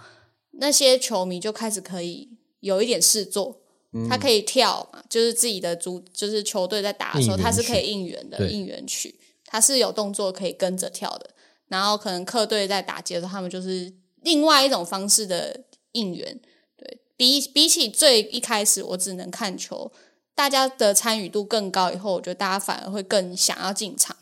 [0.58, 2.28] 那些球迷就开始可以
[2.60, 3.60] 有一点事做。
[4.08, 9.14] 他可以跳嘛，就是自己的足，就是球队在打的时候，他是可以应援的应援曲，
[9.46, 11.30] 他是有动作可以跟着跳的。
[11.68, 15.60] 然后可能客队在打击的时候，他们就是另外一种方式的
[15.92, 16.40] 应援。
[16.76, 19.92] 对比比起最一开始我只能看球，
[20.34, 24.16] 大家的参与度更高以后，我觉得大家反而会更想要进场。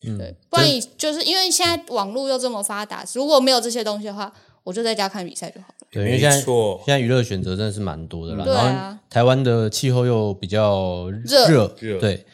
[0.00, 0.66] 对，不然
[0.98, 4.34] 就是因为现在网络又这么发达，如果没有这些东西的话，
[4.64, 5.86] 我就在家看比赛就好了。
[5.90, 8.44] 对，因为现在现在娱乐选择真的是蛮多的啦。
[8.46, 12.24] 然后台湾的气候又比较热，对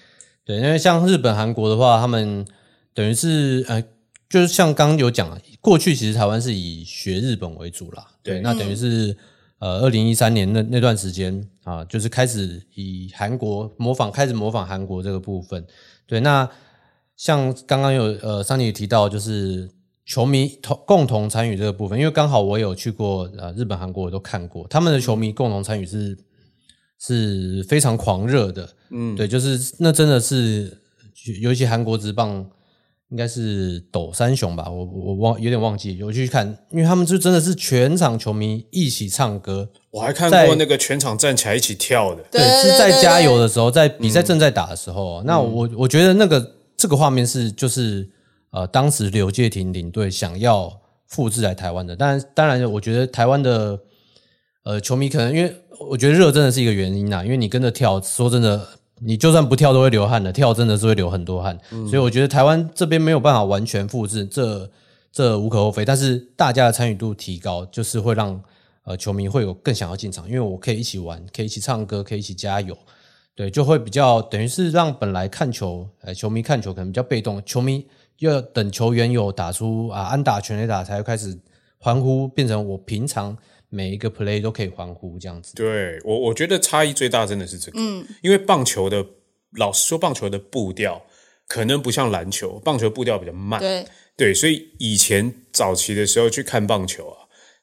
[0.44, 0.56] 对。
[0.56, 2.46] 因为像日本、韩国的话，他们
[2.92, 3.82] 等于是呃，
[4.28, 8.06] 就是像刚刚有讲，过去其实台湾是以学日本为主啦。
[8.22, 9.16] 对，那等于是
[9.58, 15.66] 呃，二零一三年那那段时间啊，就是开始以韩国模仿，开始模仿韩国这个部分。
[16.06, 16.48] 对，那
[17.16, 19.70] 像刚刚有呃，桑尼提到就是。
[20.08, 26.16] 球迷同共同参与这个部分，因为刚好我有去过呃日本、韩国，我都看过他们的球迷共同参与是
[26.98, 30.78] 是非常狂热的，嗯，对，就是那真的是
[31.42, 32.42] 尤其韩国职棒
[33.10, 48.08] 应该是斗三雄吧，我我忘有点忘记，我去看，因为他们就真的是全场球迷一起唱歌，我还看过那个全场站起来一起跳的，对，是在加油的时候，在比赛正在打的时候，那我我觉得那个这个画面是就是。
[48.58, 53.78] 呃，当时刘介廷领队想要复制来台湾的，但当然，我觉得台湾的
[54.64, 55.54] 呃球迷可能因为
[55.88, 58.66] 我觉得热真的是一个原因呐，因为你跟着跳，说真的，
[58.98, 61.56] 你就算不跳都会流汗的，跳真的是会流很多汗，
[61.88, 64.68] 所以我觉得台湾这边没有办法完全复制，这
[65.12, 65.84] 这无可厚非。
[65.84, 68.42] 但是大家的参与度提高，就是会让
[68.82, 72.76] 呃球迷会有更想要进场，因为我可以一起玩，可以一起唱歌，可以一起加油，
[73.36, 77.86] 对，就会比较等于是让本来看球呃球迷看球可能比较被动，球迷。
[78.18, 81.38] 要等球员有打出啊安打全垒打，才开始
[81.78, 83.36] 欢呼，变成我平常
[83.68, 85.54] 每一个 play 都可以欢呼这样子。
[85.54, 89.04] 对我，我觉得差异最大真的是这个，嗯，因为棒球的，
[89.56, 91.02] 老实说，棒球的步调
[91.46, 97.16] 可能不像篮球，棒球步调比较慢，对对，所以以前早期的时候去看棒球啊，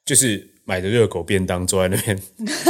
[0.04, 0.52] 就是。
[0.68, 2.20] 买的热狗便当，坐在那边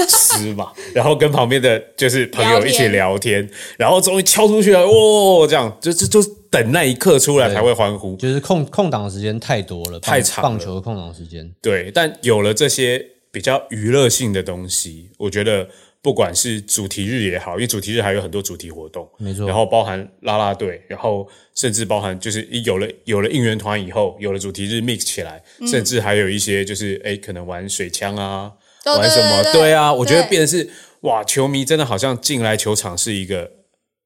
[0.07, 6.21] 吃嘛， 然后跟旁边的就是朋友一起聊天，然后终于敲出去了，哇，这样就就就
[6.63, 11.55] 等那一刻出来才会欢呼，就是空空档时间太多了，太长，棒球的空档时间。
[11.61, 15.69] 对，但有了这些比较娱乐性的东西，我觉得。
[16.03, 19.45] 不管是主题日也好，因为主题日还有很多主题活动，没错。
[19.45, 28.53] 然后包含啦啦队，然后甚至包含就是有了有了应援团以后，有了主题日 mix 起来，甚至还有一些就是哎，可能玩水枪啊，
[28.85, 29.53] 玩什么？
[29.53, 33.51] 对啊，我觉得变的是哇，球迷真的好像进来球场是一个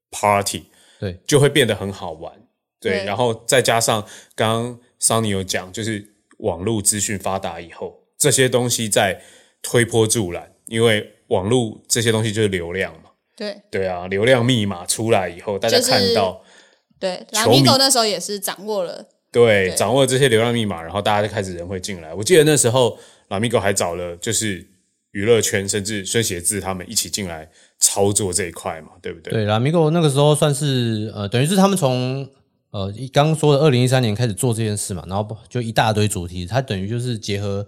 [0.09, 0.63] party，
[1.01, 2.31] 对，就会变得很好玩。
[2.79, 4.01] 对，然后再加上
[4.35, 9.21] 刚刚桑尼有讲，就是网络资讯发达以后，这些东西在
[9.61, 11.17] 推波助澜，因为。
[11.31, 16.43] 网络这些东西就是流量嘛，对对啊，流量密码出来以后，大家看到，
[16.99, 22.13] 对，拉米狗那时候也是掌握了，对，掌握了这些流量密码，然后大家就开始人会进来。
[22.13, 24.67] 我记得那时候拉米狗还找了就是
[25.11, 27.49] 娱乐圈，甚至孙协志他们一起进来
[27.81, 29.33] 操作这一块嘛，对不对？
[29.33, 32.25] 对，啦米狗那个时候算是呃，等于是他们从
[32.69, 37.67] 呃刚刚说的二零一三年开始做这件事嘛，然后就一大堆主题，它等于就是结合。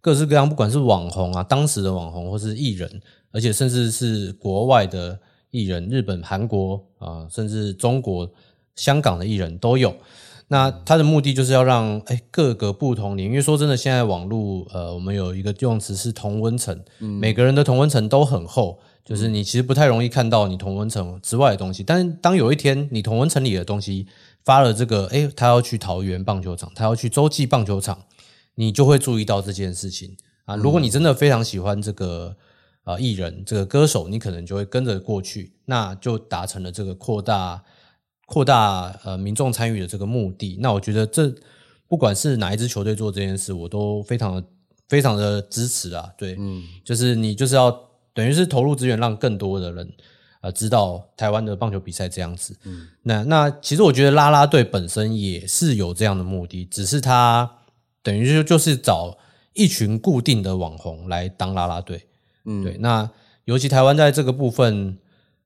[0.00, 3.00] 各式各样，不管是网红啊，当时的网红，或是艺人，
[3.32, 5.18] 而且甚至是国外的
[5.50, 8.30] 艺人，日本、韩国啊，甚至中国、
[8.76, 9.96] 香港的艺人都有。
[10.48, 21.82] 那它的目的就是要让哎各个不同领域，因为说真的，现在网络呃，我们有一个用词是同温层，每个人的同温层都很厚，就是你其实不太容易看到你同温层之外的东西。
[21.82, 24.06] 但是当有一天你同温层里的东西
[24.44, 28.04] 发了这个，哎，他要去桃园棒球场，他要去洲际棒球场。
[28.56, 30.54] 你就会注意到这件事情啊！
[30.54, 32.36] 如果你真的非常喜欢这个
[32.84, 37.64] 啊艺人、这个歌手，你可能就会跟着过去，那就达成了这个扩大
[38.26, 40.56] 扩大呃民众参与的这个目的。
[40.60, 41.34] 那我觉得这
[41.88, 44.44] 不管是哪一支球队做这件事，我都非常的
[44.88, 46.08] 非常的支持啊。
[46.16, 47.72] 对，嗯，就是你就是要
[48.14, 49.92] 等于是投入资源，让更多的人
[50.40, 52.56] 呃知道台湾的棒球比赛这样子。
[52.64, 57.58] 嗯，那那其实我觉得啦啦队本身也是有这样的目的，只是他
[58.02, 59.18] 等于就就是找
[59.52, 62.06] 一群固定的网红来当啦啦队。
[62.46, 63.10] 嗯，对，那
[63.44, 64.96] 尤其台湾在这个部分。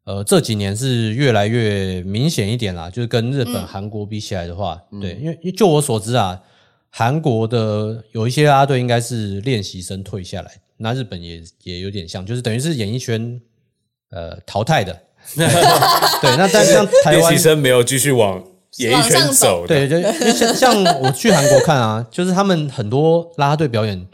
[0.05, 6.41] 呃，这几年是越来越明显一点啦，就是跟日本、韩国比起来的话，对，因为就我所知啊，
[6.89, 13.41] 韩国的有一些啦啦队应该是练习生退下来，那日本也也有点像，就是等于是演艺圈
[14.11, 14.93] 呃淘汰的，
[15.37, 18.43] 对，那但像台湾练习生没有继续往
[18.79, 20.01] 演艺圈走，对，就
[20.33, 24.07] 像像我去韩国看啊，就是他们很多啦啦队表演，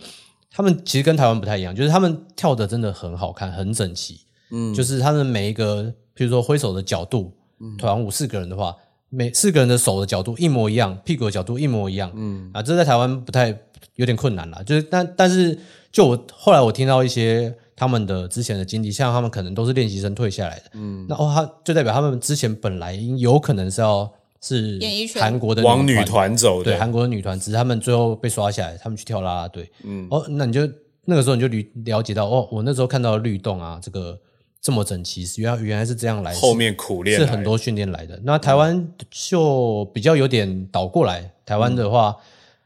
[0.51, 4.21] 他们其实跟台湾不太一样，就是他们跳的真的很好看，很整齐。
[4.51, 7.33] 嗯，就是他们每一个，比如说挥手的角度，
[7.79, 8.77] 团舞四个人的话，
[9.09, 12.13] 每四个人的手的角度一模一样，屁股的角度一模一样。
[12.15, 13.57] 嗯啊，这在台湾不太
[13.97, 14.63] 有点困难了。
[14.63, 15.59] 就是但但是，
[15.95, 20.63] 就我后来我听到一些他们的之前的经历，像他们可能都是练习生退下来的。
[20.73, 29.71] 嗯，那哦，他就代表他们之前本来有可能是要是演艺圈韩国的往女团走，对韩国的女团，只是他们最后被刷下来，他们去跳啦啦队。
[29.85, 30.69] 嗯，哦，那你就
[31.05, 34.19] 那个时候你就了了解到，哦，我那时候看到律动啊，这个。
[34.65, 38.19] 这么整齐，原来原来是这样来，后面苦练是很多训练来的。
[38.25, 42.17] 那台湾就比较有点倒过来，台湾的话，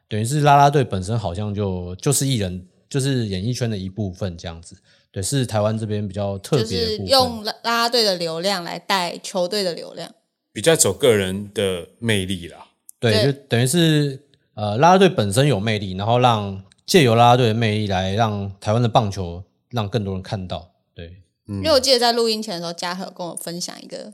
[0.08, 4.76] 等于是啦啦队本身好像就就是艺人，就是演艺圈的一部分这样子。
[5.10, 10.14] 对，是台湾这边比较特别，就是用啦啦队的流量来带球队的流量，
[10.52, 12.66] 比较走个人的魅力啦。
[13.00, 14.20] 对，就等于是
[14.54, 20.70] 呃啦啦队本身有魅力，然后让借由啦啦队的魅力来让台湾的棒球让更多人看到。
[20.94, 24.12] 对因为我记得在录音前的时候，嘉禾跟我分享一个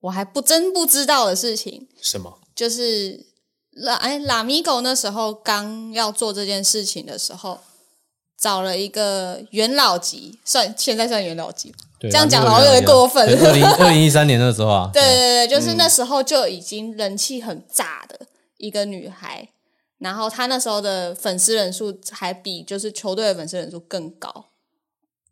[0.00, 1.86] 我还不真不知道的事情。
[2.00, 2.40] 什么？
[2.54, 3.26] 就是
[3.70, 7.60] 拉哎拉米狗那时候刚要做这件事情的时候，
[8.42, 13.24] 找了一个元老级，算现在算元老级这样讲好像有点过分。
[13.24, 18.18] 二零二零一三年的时候啊， 对对对，就是那时候就已经人气很炸的
[18.56, 19.48] 一个女孩，
[19.98, 24.46] 然后她那时候的粉丝人数还比就是球队的粉丝人数更高。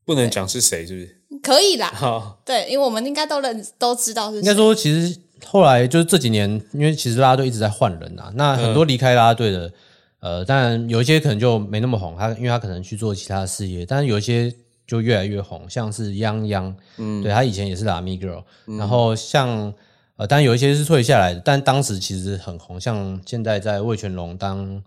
[0.04, 1.40] 不能讲是谁，是不是？
[1.42, 1.92] 可以啦，
[2.46, 4.38] 对，因为我们应该都认都知道是。
[4.38, 9.72] 应该说，其实后来就是这几年，因为其实拉拉队一直在换人啊，那很多离开拉拉队的，
[10.20, 14.54] 呃，当然有一些可能就没那么红，他因为他可能去做其他事业，但是有一些
[14.86, 18.42] 就越来越红，像是泱泱，嗯，对他以前也是拉米 girl，
[18.78, 19.72] 然后像
[20.16, 24.82] 呃，当然有一些是退下来的，但当时其实很红，像现在在魏全龙当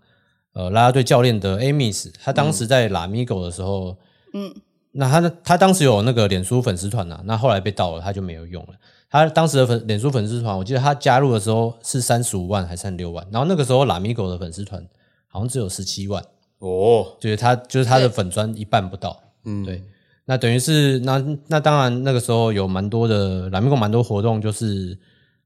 [0.52, 3.96] 呃拉拉队教练的 Amy，他当时在拉米 girl 的时候，
[4.32, 4.54] 嗯。
[4.96, 8.74] 那他他当时有那个脸书粉丝团呐，那后来被盗了，他就没有用了。
[9.10, 14.86] 他当时的粉脸书粉丝团，我记得他加入的时候是三十五万还是六万，然后那个时候拉米狗的粉丝团
[15.34, 16.24] 好像只有十七万。
[16.60, 19.82] 哦，就是他就是他的粉砖一半不到，嗯，对。
[20.24, 24.96] 那等于是那那当然那个时候有蛮多的蓝米狗蛮多活动，就是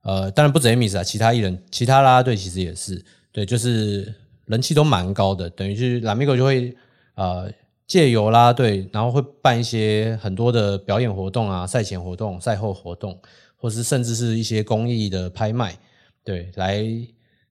[0.03, 3.03] 呃，当然不止 Amy 啊，其他艺人其他啦啦队其实也是。
[3.33, 6.77] 对，就是人气都蛮高的，等于是蓝米狗就会
[7.14, 7.51] 呃。
[7.88, 13.18] 借由啦队，然后会办一些很多的表演活动啊，赛前活动、赛后活动，
[13.57, 15.74] 或是甚至是一些公益的拍卖，
[16.22, 16.85] 对，来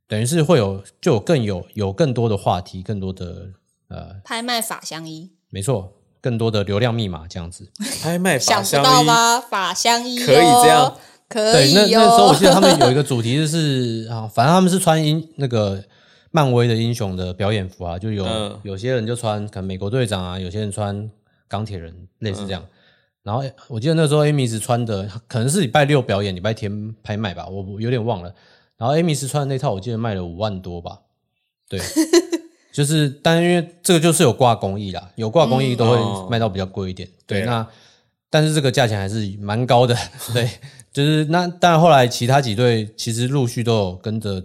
[0.07, 3.49] 等于是会有就有更有有更多的话题，更多的
[3.89, 9.39] 呃拍卖法相依，没错，更多的流量密码这样子， 拍卖法相依吗？
[9.41, 11.73] 法相依可以这样，可以。
[11.73, 15.83] 那那时候我记得他们有一个 主题就是啊，反正他们是穿英那个。
[16.29, 21.09] 漫威的英雄的表演服啊，就有有些人就穿可能美国队长啊，有些人穿
[21.47, 22.63] 钢铁人，类似这样。
[23.23, 28.31] 然后我记得那时候 Amy 是穿的，可能是礼拜六表演，礼拜天拍卖吧，我有点忘了。
[28.77, 30.99] 然后 Amy 是穿的那套，我记得卖了五万多吧。
[31.67, 31.79] 对，
[32.71, 37.09] 就是，但因为这个就是有挂工艺啦，有挂工艺都会卖到比较贵一点。
[37.25, 37.67] 对，那
[38.29, 39.95] 但是这个价钱还是蛮高的。
[40.33, 40.49] 对，
[40.93, 44.43] 就是那，但后来其他几队其实陆续都有跟着。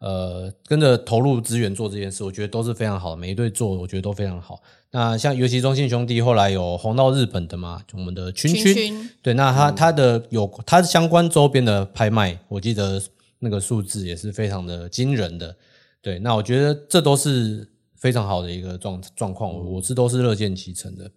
[0.00, 3.18] 呃，跟着投入资源做这件事，我觉得都是非常好的。
[3.18, 4.58] 每一对做，我觉得都非常好。
[4.92, 12.98] 那像尤其中信兄弟后来有红到日本的嘛，我们的群群，对，那他他的有他相关周边的拍卖，我记得
[13.40, 15.56] 那个数字也是非常的惊人的。
[16.00, 17.68] 对，那我觉得这都是
[17.98, 21.10] 非常好的一个状状况，我是都是乐见其成的。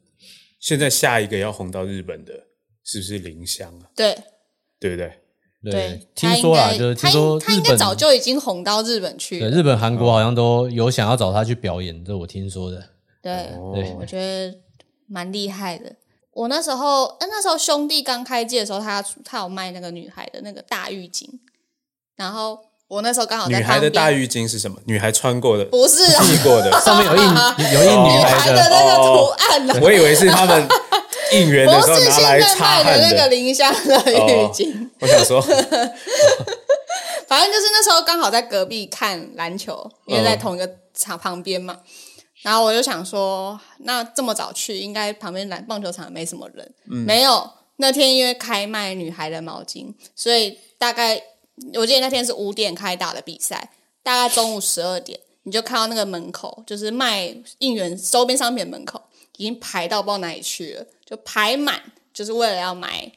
[0.60, 2.34] 现在下一个要红到日本的，
[2.84, 3.88] 是不是林香啊？
[3.96, 4.18] 对，
[4.80, 5.20] 对不对？
[5.72, 9.40] 对，听说啦，就是听说他应该早就已经红到日本去。
[9.40, 12.84] 对，日本、韩国好像都有想要找他去表演，这我听说的。
[13.22, 14.60] 对，我觉得
[15.08, 15.96] 蛮厉害的。
[16.34, 21.30] 我那时候，那时候兄弟刚开机的时候，他他有卖那个女孩的那个大浴巾，
[22.16, 24.78] 然后我那时候刚好在女孩，的大浴巾是什么？
[24.86, 26.72] 女孩穿过的、不是啊，剃过的。
[26.82, 27.24] 上面有印
[27.74, 30.68] 有印女女孩孩的的，那个图案呢、我以为是他们
[31.32, 34.90] 应援的不时候是现在拿来擦的那个林香的浴巾。
[35.00, 35.42] 我想说，
[37.28, 41.80] 反正就是那时候刚好在隔壁看篮球，因为在嗯同一个场旁边嘛。
[42.44, 46.74] 然后我就想说，那这么早去，应该旁边篮棒球场没什么人。
[46.92, 51.20] 嗯没有，那天因为开卖女孩的毛巾，所以大概
[51.76, 59.02] 我记得那天是五点开打的比赛，大概中午十二点，你就看到那个门口，就是卖应援周边商品的门口，
[59.38, 61.82] 已经排到不知道哪里去了，就排满，
[62.14, 63.12] 就是为了要买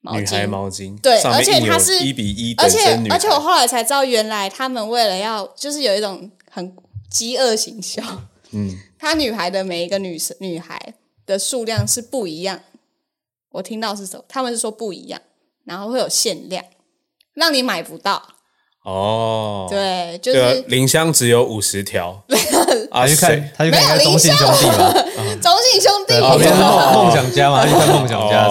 [0.00, 0.48] 毛女孩巾。
[0.48, 2.78] 毛巾，对而且它是一比一而且
[3.10, 6.74] 而且我后来才知道，原来他们为了要就是有一种很
[7.10, 8.02] 饥饿行销，
[8.52, 10.94] 嗯， 他女孩的每一个女生女孩
[11.26, 12.62] 的数量是不一样。
[13.50, 14.24] 我听到是什么？
[14.26, 15.20] 他们是说不一样，
[15.64, 16.64] 然后会有限量，
[17.34, 18.22] 让你买不到。
[18.84, 22.20] 哦，对，就是，林香只有五十条，
[22.90, 23.50] 啊，他去看谁？
[23.56, 24.92] 他去看没有中信兄弟嘛，
[25.40, 26.18] 中信兄弟。
[26.18, 28.44] 梦梦想家嘛，他去看梦想家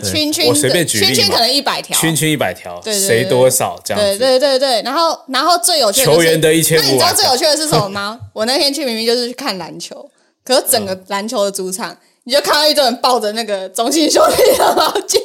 [0.00, 8.18] 对，圈圈我随便举圈圈可能一百条，圈圈一百条，谁多少这样对子，对对对，然后然后最有趣的球员的1500那你知道最有趣的是什么吗？
[8.32, 10.10] 我那天去明明就是去看篮球，
[10.42, 15.18] 可是整个篮球的主场，你就看到一堆人抱着那个中信兄弟的毛巾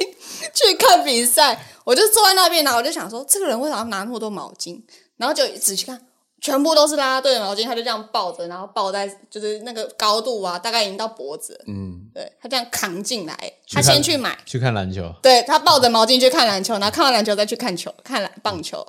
[0.54, 1.58] 去看比赛，
[1.90, 4.80] 我就坐在那边，然后我就想说，这个人为什么要拿那么多毛巾？
[5.18, 6.00] 然后就仔细看。
[6.42, 11.60] 全部都是啦啦队的毛巾，他就这样抱着，然后抱在就是那个高度啊，大概已经到脖子。
[11.68, 13.36] 嗯，对他这样扛进来，
[13.70, 18.86] 他先去买，去看篮球，对他抱着毛巾去看篮球，然后看完篮球再去看球，看篮棒球，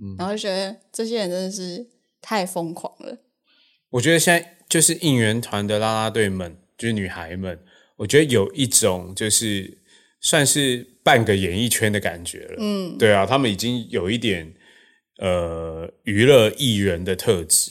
[0.00, 1.86] 嗯然后就觉得这些人真的是
[2.22, 3.18] 太疯狂了。
[3.90, 7.62] 我觉得现在就是应援团的啦啦队们，就是女孩们，
[7.96, 9.82] 我觉得有一种就是
[10.22, 12.56] 算是半个演艺圈的感觉了。
[12.58, 14.52] 嗯，对啊，他们已经有一点
[15.18, 17.70] 呃娱乐艺人的特质，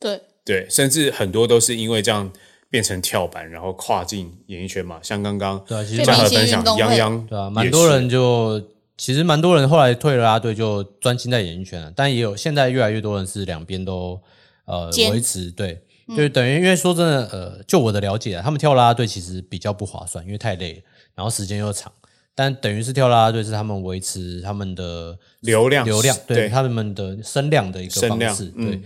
[0.00, 2.32] 对，对，甚至很多都是因为这样
[2.68, 4.98] 变成跳板，然后跨进演艺圈嘛。
[5.02, 8.60] 像刚刚对啊其实嘉蛮禾分享明星运动会泱泱，对啊，蛮多人就
[8.96, 11.92] 其实蛮多人后来退了啦啦队，就专心在演艺圈了。
[11.94, 14.18] 但也有现在越来越多人是两边都
[14.64, 15.80] 呃维持，对，
[16.16, 20.80] 就等于因为说真的，呃，就我的了解啊，他们跳啦啦队其实比较不划算，因为太累了，
[21.14, 21.92] 然后时间又长。
[22.34, 28.82] 但等于是跳啦啦队是他们维持他们的流量流量，对对他们的声量的一个方式，嗯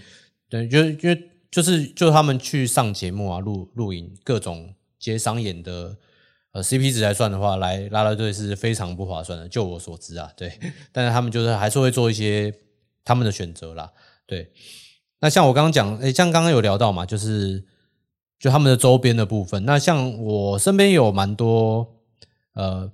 [0.50, 5.96] 对对，就因为就是就他们去上节目啊、录录影各种接商演的
[6.52, 10.52] 呃 CP 值来算的话，来拉拉队是非常不划算的，就我所知啊，对，
[10.92, 12.52] 但是他们就是还是会做一些
[13.04, 13.90] 他们的选择啦，
[14.26, 14.50] 对。
[15.20, 17.64] 那像我刚刚讲，诶，像刚刚有聊到嘛，就是
[18.38, 19.64] 就他们的周边的部分。
[19.64, 21.84] 那像我身边有蛮多
[22.54, 22.88] 呃，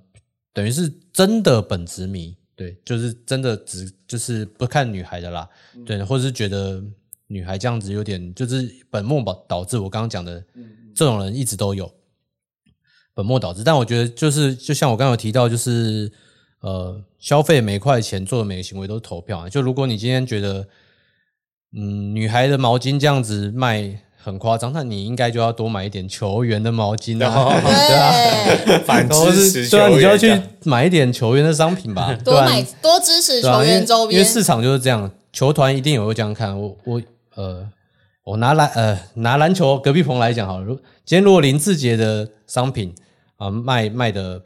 [0.55, 5.49] 等于是真的本职迷，对，就是真的只就是不看女孩的啦，
[5.85, 6.81] 对，或者是觉得
[7.27, 10.41] 女孩这样子有点就是本末倒导致我刚刚讲的
[10.95, 11.93] 这种人一直都有
[13.13, 13.65] 本末倒置。
[13.65, 16.09] 但我觉得就是就像我刚刚有提到，就是
[16.61, 19.49] 呃，消费每块钱做的每个行为都是投票啊。
[19.49, 20.65] 就如果你今天觉得
[21.73, 28.73] 嗯，女孩的毛巾这样子卖很夸张，那你应该就要多买一点球员的毛巾啊，对。
[28.75, 32.45] 啊，反或支持球是对啊，你就要去员买一点球员的商品吧，多 对啊。
[32.47, 36.59] 买多支持球对啊因为员周边因为，市场就是这样，球团一定也会这样看。
[36.59, 36.99] 我我
[37.35, 37.69] 呃，
[38.23, 40.73] 我拿篮呃拿篮球隔壁棚来讲好了，如
[41.05, 42.95] 今天如果林志杰的商品
[43.37, 44.41] 啊、卖卖的，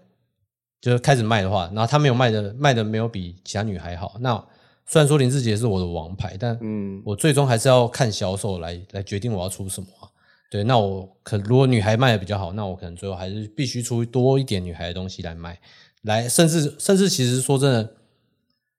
[0.81, 4.43] 就是开始卖的话，然后他没有卖的卖的没有比其他女孩好，那
[4.91, 10.09] 虽然说林志杰是我的王牌，但嗯，我最终还是要看销售来来决定我要出什么啊、
[10.49, 15.59] 对，那我可如果女孩卖的比较好，那我可能最后还是必须出多一点女孩的东西来卖，
[16.01, 17.91] 来甚至甚至其实说真的，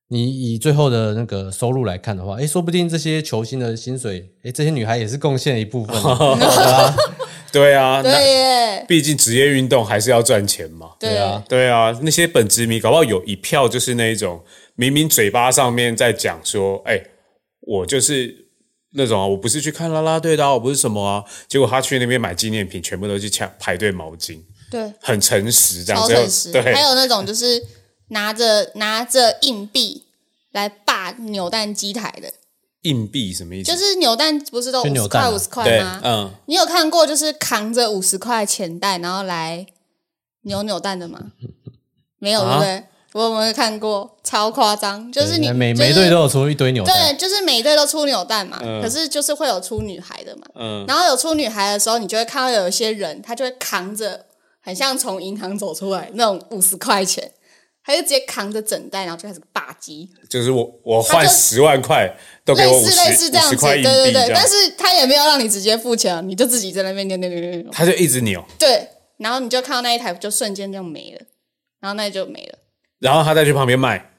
[0.08, 6.92] 你以最后的那个收入来看的话，诶，说不定这些球星的薪水，诶，这些女孩也是贡献了一部分啊，
[7.52, 10.90] 对啊，对 耶，毕竟职业运动还是要赚钱嘛。
[10.98, 14.42] 对啊对啊，那些本职迷搞不好有一票就是那一种，
[14.81, 16.99] 明明嘴巴上面在讲说，哎、
[17.61, 18.49] 我就是
[18.95, 26.51] 那种啊，我不是去看啦啦队的、啊，我不是什么啊，结果他去那边买纪念品，全部都去抢排队毛巾，对，很诚实这样，超最后诚实。
[26.53, 27.62] 对，还有那种就是
[28.09, 30.05] 拿着拿着硬币
[30.53, 32.33] 来霸扭蛋机台的，
[32.81, 33.70] 硬币什么意思？
[33.70, 36.01] 就是扭蛋不是都五十块五十块对吗，？
[36.03, 39.66] 嗯，你有看过就是扛着五十块钱袋，然后来
[40.45, 41.33] 扭扭蛋的吗？
[42.18, 42.85] 没有，对啊不对？
[43.12, 44.16] 我有没有看过？
[44.22, 50.42] 超夸张，就是你每就是每队都有出一堆扭蛋，对，就是每队都出扭蛋嘛，嗯可是就是会有出女孩的嘛。
[50.54, 54.26] 嗯然后有出女孩的时候，你就会看到有一些人，他就会扛着
[54.61, 57.32] 很像从银行走出来那种五十块钱，
[57.84, 62.08] 他就直接扛着整袋，然后就开始霸机，就是我我换十万块
[62.44, 64.32] 都给我五类似类十似这样子，五十块对对对。
[64.32, 68.86] 但，是他也没有让你直接付钱啊，你就自己在那边扭扭扭扭扭，他就一直扭，对，
[69.16, 71.26] 然后你就看到那一台就瞬间就没了，
[71.80, 72.58] 然后那就没了。
[73.01, 74.11] 然后他再去旁边卖，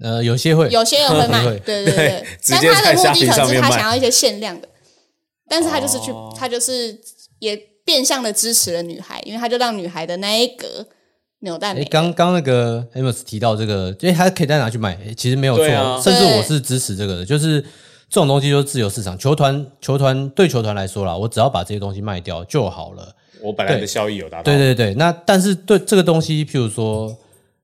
[0.00, 1.58] 呃，有些会，有些人会卖，会。
[1.60, 4.68] 对对对，直接但他的目的可能是他想要一些限量的，
[5.48, 6.34] 但是他就是去，哦。
[6.36, 6.98] 他就是
[7.38, 10.86] 也变相的支持了女孩，因为他就让女孩的那一格
[11.40, 16.00] 扭蛋哎，没刚刚那个 Amos 提到这个，因为他可以再拿去买，诶其实没有错，啊。
[16.00, 17.60] 甚至我是支持这个的，就是
[18.08, 23.14] 这种东西就是自由市场，球团球团对球团来说啦，我只要把这些东西卖掉就好了。
[23.42, 27.14] 我本来的效益有达到，对对对，那但是对这个东西，譬如说，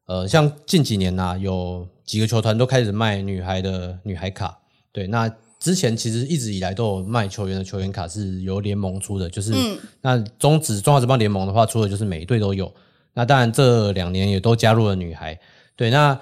[0.07, 4.59] 呃，像近几年呐、有几个球团都开始卖女孩的女孩卡，
[4.91, 9.55] 对，那之前其实一直以来都有卖球员的球员卡是由联盟出的，就是、
[10.01, 12.71] 那中职中华职棒联盟的话出的就是每一队都有，
[13.15, 15.39] 那当然这两年也都加入了女孩，
[15.77, 16.19] 对，那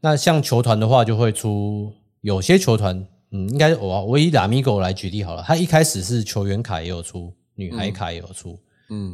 [0.00, 2.94] 那像球团的话就会出有些球团，
[3.30, 8.52] 嗯，应该我我以拉米狗来举例好了，他一开始是球员卡也有出，女孩卡也有出。
[8.52, 8.58] 嗯，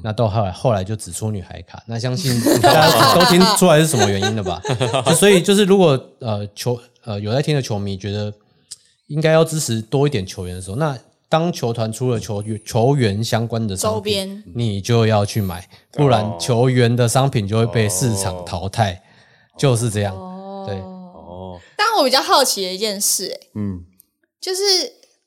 [0.03, 4.61] 那到后来后来就只出女孩卡，那相信 大家都听出来是什么原因了吧？
[5.07, 8.33] 就所以就是如果呃球呃有在听的球迷觉得
[9.07, 10.99] 应该要支持多一点球员的时候，那
[11.29, 19.03] 当球团出了球员球员相关的商周，边，你就要去买，不然球员的商品就会被市场淘汰，
[19.59, 20.15] 就是这样。
[20.67, 23.85] 对，哦，但我比较好奇的一件事、欸，嗯，
[24.41, 24.63] 就是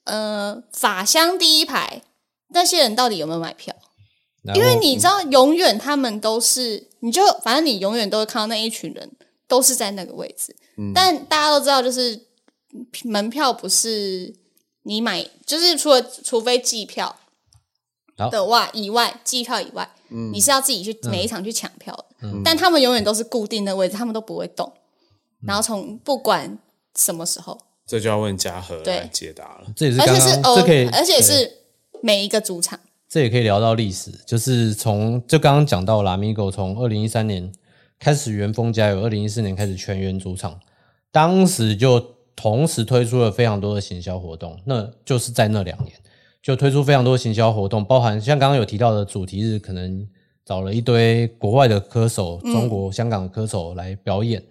[0.06, 2.02] 呃，法香第一排
[2.50, 3.76] 那些人到底有没有买票？
[4.56, 9.12] 因为你知道，永远他们都是，你就反正你永远都会看到那一群人
[9.48, 10.56] 都是在那个位置。
[10.96, 12.20] 但大家都知道，就是
[13.04, 14.34] 门票不是
[14.84, 17.16] 你买，就是除了除非季票
[18.32, 19.88] 的外以外，季票以外，
[20.34, 22.06] 你是要自己去每一场去抢票的。
[22.24, 24.72] 嗯但他们永远都是固定的位置，他们都不会动。
[25.46, 26.58] 然后从不管
[26.98, 29.68] 什么时候，这就要问嘉禾对来解答了。
[29.76, 31.60] 这也是而且是哦这可以，，而且是
[32.02, 32.80] 每一个主场。
[33.12, 37.52] 这也可以聊到历史，就是从就刚刚讲到拉米狗从二零一三年
[38.00, 40.58] 开始原封加油，二零一四年开始全员主场，
[41.12, 42.00] 当时就
[42.38, 45.92] 同时推出了非常多的行销活动，那就是在那两年
[46.42, 50.08] 就推出非常多的行销活动，包含像刚刚有提到的主题日，可能
[50.46, 54.42] 找了一堆国外的歌手、中国、香港的歌手来表演，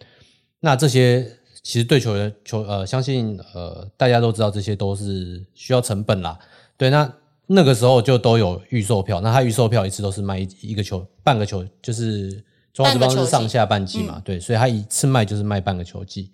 [0.61, 1.27] 那这些
[1.63, 6.39] 其实对球员球呃，相信呃大家都知道这些都是需要成本啦，
[6.77, 7.11] 对，那
[7.53, 12.30] 那个时候就都有预售票，那他预售票一次都是卖一一个球半个球，就是
[12.72, 16.30] 中华职棒半个球是上下半季嘛，对，所以他一次卖就是卖半个球季。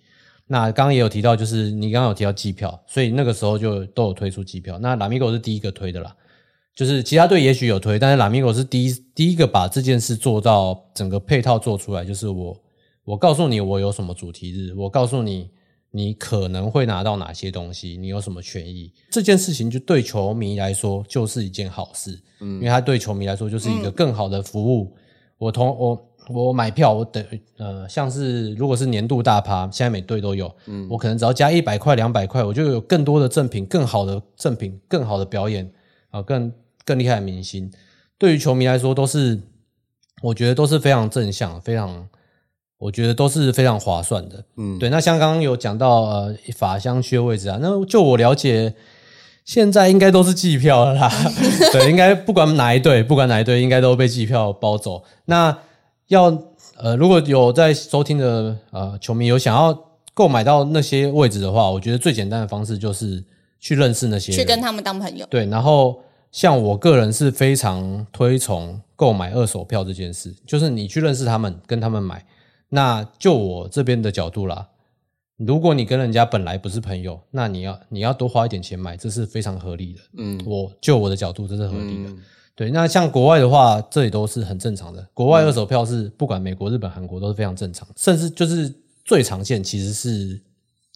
[0.46, 4.78] 那刚刚也有提到，就是你刚刚有提到季票，所以那个时候就都有推出季票。
[4.78, 6.14] 那拉米狗是第一个推的啦，
[6.74, 12.54] 就是其他队也许有推，但是拉米狗是第一第一个把这件事做到整个配套做出来，就是我
[13.04, 15.48] 我告诉你我有什么主题日，我告诉你
[15.97, 24.94] 你可能会拿到哪些东西，你有什么权益，这件事情就对球迷来说就是一件好事，嗯，因为他对球迷来说就是一个更好的服务。
[25.38, 27.24] 我同我我买票，我等
[27.57, 35.70] 呃，像是如果是年度大趴，现在每队都有，嗯，我可能只要加一百块、两百块，我就有更多的赠品、更好的赠品、更好的表演
[36.11, 36.53] 啊、更
[36.84, 37.70] 更厉害的明星。
[38.18, 39.40] 对于球迷来说，都是
[40.22, 42.09] 我觉得都是非常正向、非常，
[42.79, 44.45] 我觉得都是非常划算的。
[44.57, 44.91] 嗯，对。
[44.91, 48.74] 那像刚刚有讲到呃法香区的位置啊，那就我了解。
[49.45, 51.09] 现在应该都是计票了啦，
[51.70, 55.05] 对，应该不管哪一队，不管哪一队，应该都被计票包走。
[55.27, 55.57] 那
[56.09, 56.37] 要
[56.79, 59.72] 呃，如果有在收听的呃球迷有想要
[60.14, 63.22] 购买到那些位置的话，我觉得最简单的方式就是
[63.61, 65.24] 去认识那些人，去跟他们当朋友。
[65.31, 66.01] 对，然后
[66.33, 72.24] 像我个人是非常推崇购买二手票这件事，就是你去认识他们，跟他们买。
[72.68, 74.68] 那就我这边的角度啦，
[75.36, 80.00] 如果你跟人家本来不是朋友，那你要你要多花一点钱买，这是非常合理的。
[80.18, 82.10] 嗯，我就我的角度，这是合理的。
[82.54, 85.06] 对，那像国外的话，这里都是很正常的。
[85.12, 90.40] 国外二手票是不管美国、日本、韩国都是非常正常，甚至就是最常见，其实是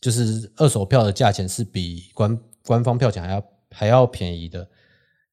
[0.01, 4.67] 就是二手票的价钱是比官官方票钱还要还要便宜的。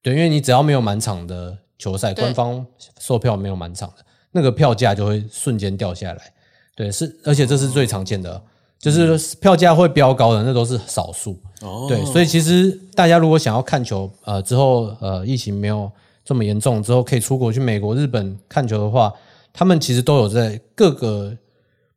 [0.01, 2.65] 对，因为你只要没有满场的球赛，官方
[2.99, 4.05] 售票没有满场的，
[4.38, 6.31] 那个票价就会瞬间掉下来。
[6.75, 8.39] 对，是而且这是最常见的，
[8.77, 11.35] 就是票价会飙高的，那都是少数。
[11.61, 15.91] 哦，对，所以其实大家如果想要看球，呃，之后呃疫情没有
[16.23, 19.11] 这么严重之后，可以出国去美国、日本看球的话，
[19.51, 21.35] 他们其实都有在各个，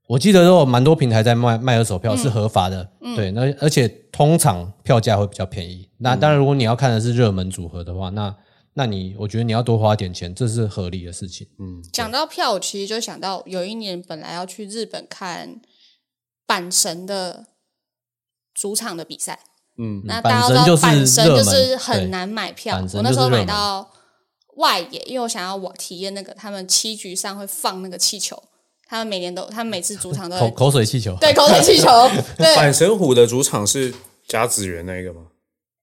[0.07, 5.87] 我记得都有蛮多平台在卖卖二手票是合法的，对，那而且通常票价会比较便宜。
[5.99, 8.35] 那当然，如果你要看的是热门组合的话，那
[8.75, 11.49] 那你我觉得你要多花点钱，这是合理的事情。
[11.59, 15.61] 嗯讲到票，我其实就想到有一年本来要去日本看
[16.47, 17.47] 阪神的
[18.55, 19.41] 主场的比赛，
[19.77, 23.91] 嗯，那大家都知道阪阪神就是很难买票我那时候买到
[24.57, 28.41] 外野，因为我想要我体验那个他们七局上会放那个气球，
[28.87, 31.89] 他们每年都，他们每次主场都 口口水气球，对口水气球，
[32.39, 33.93] 对阪神虎的主场是
[34.29, 35.23] 甲子园那一个吗？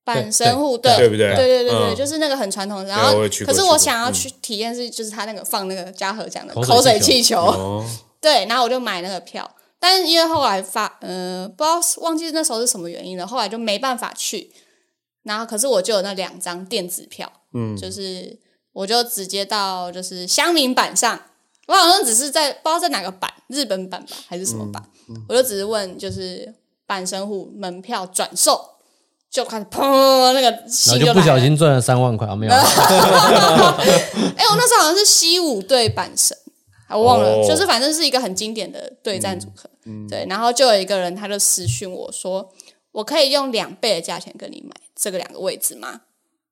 [0.07, 1.35] 阪神虎，对对不对？
[1.35, 1.95] 对对对对，嗯。
[1.95, 2.85] 就是那个很传统的。
[2.85, 7.85] 然对后可是我想要去体验是，就是他那个放那个嘉禾讲的口水气气球，哦，
[8.21, 9.49] 对，然后我就买那个票，
[9.79, 14.49] 但是因为后来发，呃，不知道忘记那时候是什么原因了，后来就没办法去。
[15.23, 18.39] 然后可是我就有那两张电子票，嗯，就是
[18.71, 21.19] 我就直接到就是乡民版上，
[21.67, 26.55] 我好像只是在不知道在哪个版，日本版吧还是什么版，嗯我就只是问就是
[26.87, 28.76] 阪神户门票转售，
[29.30, 29.82] 就开始砰
[30.34, 31.39] 那个然信后就不小了。
[31.41, 32.59] 心赚了三万块啊，没有啊，
[34.36, 36.36] 哎、我那时候好像是西武对阪神，
[36.88, 39.69] 啊我忘了，哦就是反正是一个很经典的对战组合。
[40.09, 42.49] 对，然后就有一个人他就私讯我说，
[42.91, 46.01] 我可以用两倍的价钱跟你买这个两个位置吗？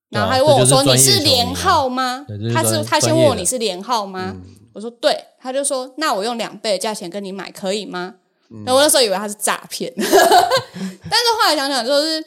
[0.09, 4.35] 然后他就问我说：“这你是连号吗对这？”是他是专他先问我专业的你是连号吗？
[4.73, 8.13] 我说对，他就说那我用两倍的价钱跟你买可以吗？
[8.65, 12.23] 然后我那时候以为他是诈骗， 但是后来想想就是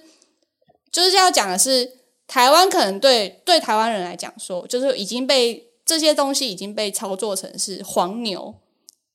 [0.90, 1.90] 就是要讲的是
[2.26, 8.54] 台湾可能对对台湾人来讲说，就是已经被这些东西已经被操作成是黄牛，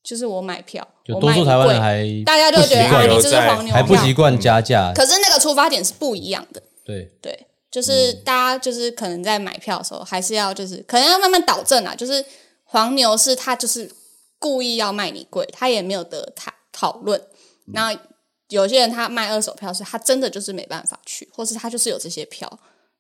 [0.04, 6.62] 就是我买票，就多数我卖你贵台湾人还大家就会觉得啊你这是在黄牛票还不习惯加价，可是那个出发点是不一样的。
[6.86, 11.96] 对，对，就是大家就是可能在买票的时候，还是要就是可能要慢慢导正啊。
[11.96, 12.26] 就是
[12.66, 13.90] 黄牛是他就是
[14.40, 17.22] 故意要卖你贵，他也没有得讨讨论。
[17.68, 17.98] 那
[18.54, 22.60] 有些人他卖二手票是他真的就是没办法去，或是他就是有这些票。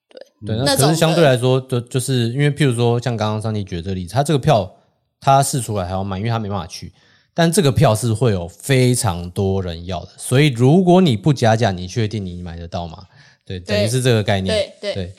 [0.10, 4.76] 对，那种那可是相的对来说，就就是因为譬如说，像刚刚桑尼举的这个例子，他这个票
[5.22, 6.91] 他试出来还要卖，因为他没办法去，
[7.34, 13.06] 但这个票是会有非常多人要的，所以如果你不加价，你确定你买得到吗？
[13.45, 14.56] 对，等于是这个概念。
[14.56, 15.14] 对对对，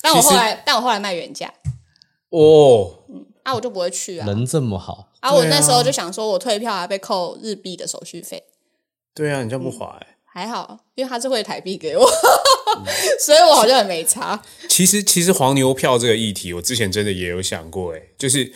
[0.00, 1.52] 但我后来，但我后来卖原价，
[2.30, 2.94] 哦，
[3.42, 4.26] 啊，我就不会去啊。
[4.26, 8.42] 人这么好，啊，我那时候就想说，我退票还被扣日币的手续费，
[9.14, 10.06] 对啊，你这样不划哎。
[10.24, 12.04] 还好，因为他是汇台币给我，
[13.24, 14.42] 所以我好像也没差。
[14.68, 18.52] 其实，其实黄牛票这个议题，我之前真的也有想过，哎，就是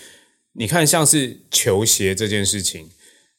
[0.54, 2.90] 你看，像是球鞋这件事情，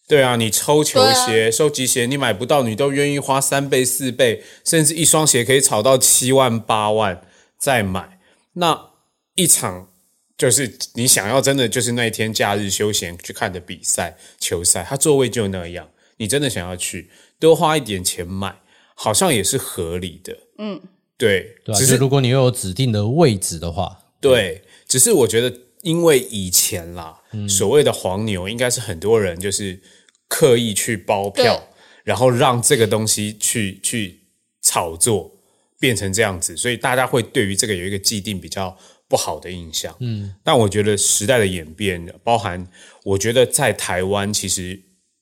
[0.07, 7.21] 对啊，你抽球鞋、收集鞋，你买不到，你都愿意花三倍、四倍，甚至一双鞋可以炒到七万、八万
[7.57, 8.21] 再买。
[8.53, 8.91] 那
[9.35, 9.89] 一场
[10.37, 15.89] 就是你想要真的就是那一天假日休闲去看的比赛、球赛，它座位就那样，
[16.19, 17.09] 你真的想要去，
[17.39, 18.61] 多花一点钱买，
[18.93, 20.37] 好像也是合理的。
[20.57, 20.79] 嗯，
[21.17, 29.81] 对，只就是如果你又有指定的位置的话，对，只是我觉得，因为以前啦，嗯所谓的黄牛，应该是很多人就是
[30.27, 31.69] 刻意去包票，
[32.03, 34.19] 然后让这个东西去去
[34.61, 35.31] 炒作，
[35.79, 39.95] 变成这样子，所以大家会对于这个有一个既定比较不好的印象。
[40.01, 42.67] 嗯，但我觉得时代的演变，包含
[43.05, 44.81] 我觉得在台湾，其实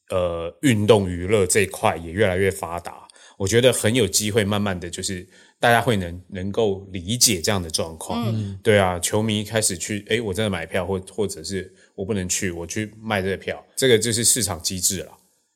[0.10, 3.08] 呃，运动娱乐这一块也越来越发达。
[3.38, 5.28] 我觉得很有机会，慢慢的就是
[5.60, 8.26] 大家会能能够理解这样的状况。
[8.28, 15.12] 嗯，对啊，球迷开始去，哎，我真的买票，或或者是我不能去，我去卖这个票，这个就是市场机制了。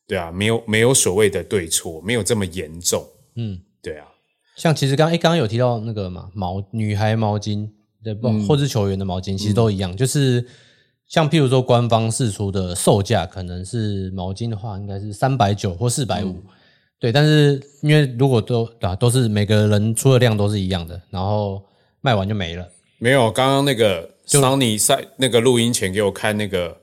[0.06, 3.04] 对啊，没有没有所谓的对错，没有这么严重。
[3.36, 4.06] 嗯，对啊，
[4.56, 7.68] 像其实刚哎刚刚有提到那个嘛毛女孩毛巾，
[8.04, 10.46] 对不，或是球员的毛巾，其实都一样，就是
[11.12, 16.42] 像譬如说官方释出的售价可能是毛巾的话，应该是三百九或四百五，
[17.02, 21.62] 对，但是因为如果都啊都是每个人出的量都是一样的，然后
[22.00, 22.66] 卖完就没了，
[22.98, 26.78] 没有刚刚那个桑尼在那个录音前给我看那个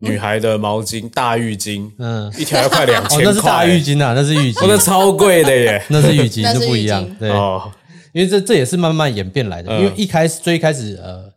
[0.00, 5.82] 女孩的毛巾、大浴巾，嗯，一条要快两哦千，块，那是大浴，巾啊，那是浴巾， 那，超贵的耶。
[5.88, 7.72] 那是浴巾， 那是就不一样浴巾，对，哦，
[8.12, 9.72] 因为这这也是慢慢演变来的。
[9.72, 9.80] 嗯。
[9.80, 11.32] 因为一开始最一开始呃，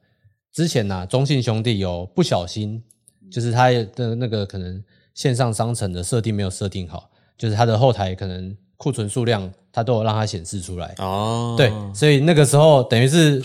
[0.58, 2.82] 之前呐、中信兄弟有不小心，
[3.30, 4.84] 就是他的那个可能
[5.14, 10.96] 线上商城的设定没有设定好，就是他的后台可能库存数量他都有让它显示出来。
[10.98, 13.40] 哦，对，所以那个时候等于是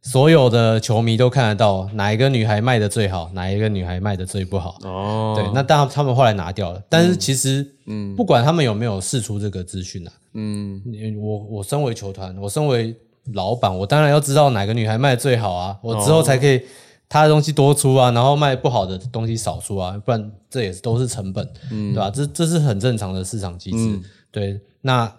[0.00, 4.78] 所有的球迷都看得到哪一个女孩卖的最好，哪一个女孩卖的最不好。
[4.82, 10.82] 哦，对，那当然他们后来拿掉了，但是其实，嗯，不管他们有没有试出这个资讯啊，嗯，
[11.20, 12.96] 我我身为球团，我身为
[13.34, 16.60] 老板，我当然要知道哪个女孩卖的最好啊，我之后才可以
[17.08, 22.10] 她的东西多出啊，然后卖不好的东西少出啊，不然这也是都是成本，对吧？
[22.10, 24.00] 这这是很正常的市场机制。
[24.30, 25.10] 对，那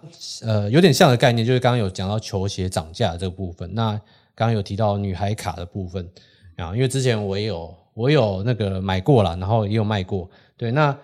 [0.42, 3.68] 呃有点像的概念，就是刚刚有讲到球鞋涨价这个部分。
[3.74, 3.92] 那
[4.34, 6.08] 刚刚有提到女孩卡的部分
[6.56, 10.30] 啊，因为之前我也有我有那个买过了，然后也有卖过。
[10.56, 10.96] 对，那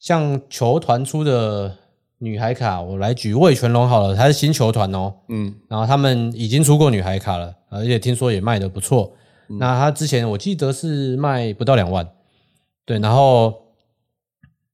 [0.00, 1.72] 像球团出的
[2.18, 9.14] 女孩卡，我来举魏全龙好了，他是新球团哦，嗯，然后他们已经出过女孩卡了，而且听说也卖的不错。
[9.46, 12.06] 那他之前我记得是卖不到两万，
[12.84, 13.54] 对，然后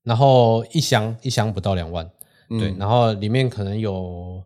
[0.02, 2.10] 然后一箱一箱不到两万，
[2.48, 4.42] 对，然后里面可能有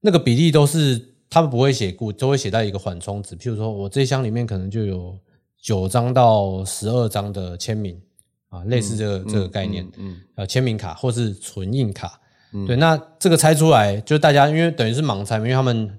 [0.00, 5.18] 那个比例都是他们不会写固，都会写到一个缓冲值，譬如说我这一箱里面可能就有
[5.60, 8.00] 九张到十二张的签名
[8.48, 12.18] 啊，类似这个这个概念，嗯，呃，签名卡或是存印卡，
[12.66, 15.90] 对，那这个猜出来就是大家因为等于是盲猜嘛，因为他们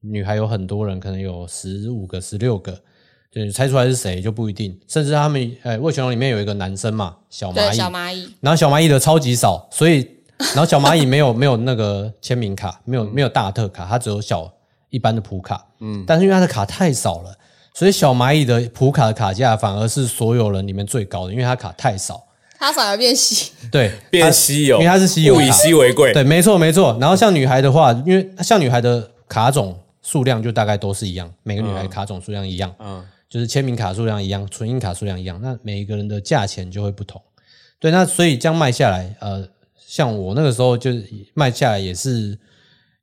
[0.00, 2.78] 女孩有很多人，可能有十五个、十六个。
[3.30, 9.98] 对，猜出来是谁就不一定，甚至他们，呃，魏全龙里面有一个男生嘛，小蚂蚁，小蚂蚁，然后小蚂蚁的超级少，所以，
[10.38, 14.50] 然后小蚂蚁没有没有那个签名卡，没有没有大特卡，它只有小
[14.88, 17.36] 一般的普卡，嗯，但是因为它的卡太少了，
[17.74, 22.24] 所以小蚂蚁的普卡的卡价反而是所有人里面最高的，因为它卡太少，
[22.58, 26.96] 它反而变稀，对，变稀有，因为它是稀有，物以稀为贵，对，没错没错。
[27.00, 33.04] 然后像女孩的话，因为像女孩的卡种数量就大概都是一样，每个女孩卡种数量一样，嗯。
[33.28, 37.20] 就是签名卡数量一样，存印卡数量一样，那每一个人的价钱就会不同。
[37.78, 39.46] 对，那所以这样卖下来，呃，
[39.86, 42.38] 像我那个时候就是卖下来也是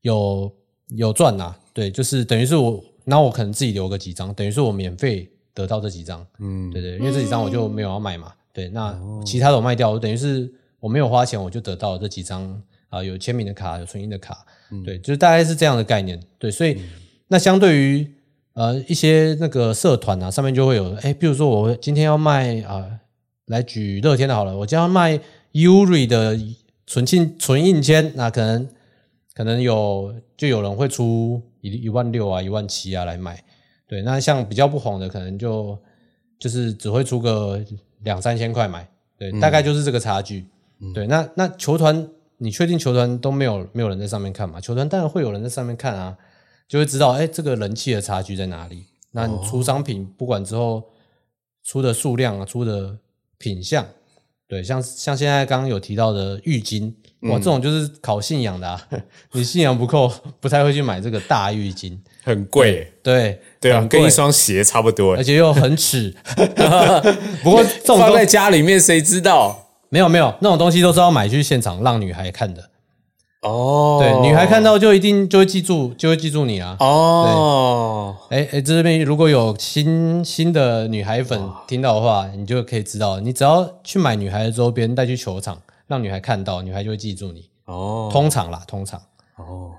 [0.01, 0.51] 有
[0.95, 1.53] 有赚呐。
[1.74, 6.26] 对，就是等于是我，那我可能自己留个几张，等于是我免费得到这几张。
[6.39, 8.34] 嗯，对对，因为这几张我就没有要卖嘛。
[8.56, 14.43] 对，那其他的我卖掉，我等于是我没有花钱，我就得到了这几张啊，有签名的卡，有存印的卡。
[14.84, 16.20] 对，就是大概是这样的概念。
[16.39, 16.82] 对，所以
[17.28, 18.12] 那相对于。
[18.56, 22.89] 呃，一些那个社团啊，上面就会有，哎，比如说我今天要卖啊，
[23.47, 25.20] 来举乐天的好了，我今天要卖
[25.51, 26.39] URI 的
[26.88, 28.66] 存印存印签，那可能
[29.34, 33.43] 可能有就有人会出一一万六啊，一万七啊来买，
[33.89, 35.78] 对，那像比较不红的，可能就
[36.39, 37.62] 就是只会出个
[38.06, 38.88] 两三千块买，
[39.18, 40.45] 对，大概就是这个差距，
[40.93, 44.62] 对，那那球团，你确定球团都没有没有人在上面看吗？
[44.62, 46.18] 球团当然会有人在上面看啊。
[46.68, 48.86] 就会知道，哎，这个人气的差距在哪里？
[49.12, 50.84] 那你出商品，不管之后
[51.64, 52.97] 出的数量啊，出的
[53.38, 53.86] 品相，
[54.47, 56.91] 对，像像现在刚刚有提到的浴巾，
[57.30, 58.88] 哇，这种就是考信仰的，啊，
[59.34, 66.12] 你信仰不够，不太会去买这个大浴巾，很贵，对对啊，跟一双鞋差不多，而且又很尺。
[67.44, 69.68] 不过这种放在家里面，谁知道？
[69.90, 72.72] 没有没有，那种东西都是要买去现场让女孩看的。
[73.42, 76.76] 哦，对，女孩看到就一定就会记住，就会记住你啊。
[76.80, 87.48] 哦，哎哎，这边如果有新新的女孩粉听到的话，你就可以知道，你只要去买女孩的周边带去球场，让女孩看到，女孩就会记住你。
[87.66, 89.00] 哦，通常啦，通常。
[89.36, 89.72] 哦，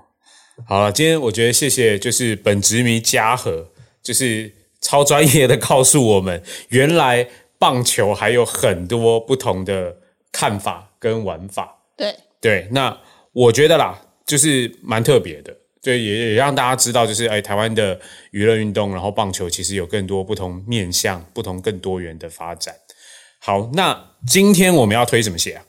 [0.65, 3.69] 好了，今天我觉得谢谢，就是本职迷嘉禾，
[4.01, 4.51] 就是
[4.81, 7.27] 超专业的告诉我们，原来
[7.59, 9.97] 棒球还有很多不同的
[10.31, 11.77] 看法跟玩法。
[11.95, 12.97] 对对，那。
[13.33, 13.95] 我觉得啦，
[14.25, 17.99] 就是蛮特别的，对，也也让大家知道，就是哎，台湾的
[18.31, 22.73] 娱乐运动，然后棒球其实有更多不同面向、不同更多元的发展。
[23.37, 23.95] 好，那
[24.25, 25.63] 今天我们要推什么鞋啊？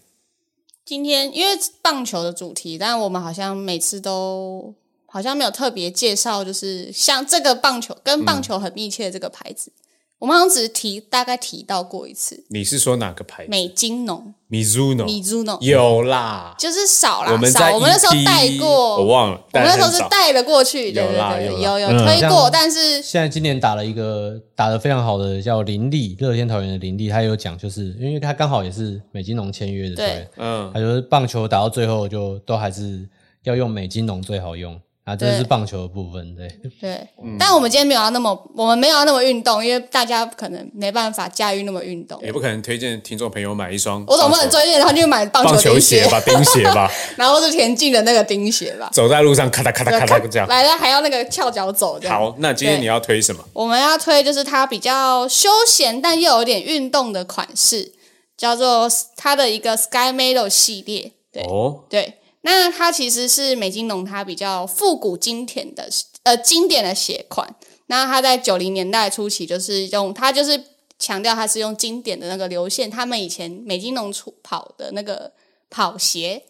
[0.89, 4.73] 今天因为棒球的主题，但我们好像每次都
[5.05, 9.71] 好像没有特别介绍，就是像这个棒球跟棒球很密切的这个牌子。
[10.19, 12.45] 我们好像只是提大概提到过一次。
[12.49, 13.51] 你是说哪个牌子？
[13.51, 14.35] 美金农。
[14.51, 17.73] Mizuno，Mizuno 有啦，就是少啦，我们少。
[17.75, 19.41] 我们那时候带过，我忘了。
[19.53, 33.07] 我们那时候是带了过去，有啦，有有推过，但是现在今年打了一个打的非常好的叫林立，乐天桃园的林立，他有讲，就是因为他刚好也是美金农签约的，对，嗯，他就是棒球打到最后就都还是
[33.45, 34.81] 要用美金农最好用。
[35.09, 36.47] 啊，这是棒球的部分，对
[36.79, 44.05] 对，但我们今天没有要那么，我们没有要那么运动，因为大家可能没办法驾驭那么运动，也不可能推荐听众朋友买一双。
[44.07, 51.99] 我总不能推荐他去买棒球鞋吧，钉鞋吧， 然后是田径的那个钉鞋吧，走在路上咔嗒咔嗒咔嗒这样，来了还要那个翘脚走。
[52.07, 53.43] 好，那今天你要推什么？
[53.55, 57.93] 我们要推就是它比较休闲但又有点运动的款式，
[58.37, 58.87] 叫做
[59.17, 61.13] 它的一个 Sky Meadow 系列。
[61.33, 61.43] 对，
[61.89, 62.15] 对。
[62.51, 65.89] 那它其实是美津浓，它比较复古经典的
[66.23, 67.55] 呃经典的鞋款。
[67.87, 70.63] 那它在九零年代初期就是用它就是
[70.99, 75.31] 强调它是用经典的那个流线，他们以前美津浓出跑的那个
[75.69, 76.43] 跑鞋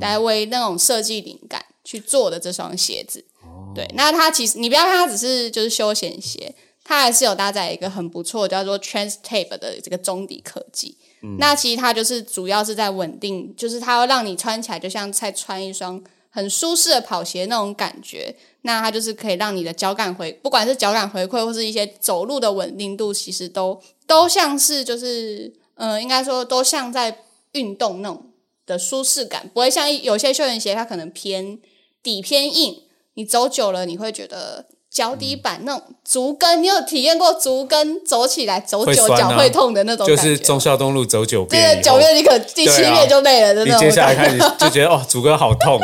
[0.00, 3.24] 来为那种设计灵感去做的这双鞋子。
[3.74, 10.96] 对，那它其实你不要看它只是就是休闲鞋，它还是有搭载一个很不错叫做 Trans Tape 的这个中底科技。
[11.38, 18.34] 那其实它就是主要是在稳定，就是它要让你穿起来就像在穿一双很舒适的跑鞋那种感觉。
[18.62, 28.30] 那它就是可以让你的脚感回，不管是脚感回馈或是一些走路的稳定度，其实都都像是就是，呃，应该说都像在运动那种
[28.64, 31.58] 的舒适感，不会像有些休闲鞋它可能偏
[32.02, 32.82] 底偏硬，
[33.14, 40.36] 你走久了你会觉得脚底板那种足跟，你有体验过足跟走起来走久脚会痛的那种就感觉就？
[40.36, 43.80] 是忠孝东路走九对遍对，九月你可第七遍就累了的那种。
[43.80, 45.80] 接下来开始就觉得哦，足跟好痛，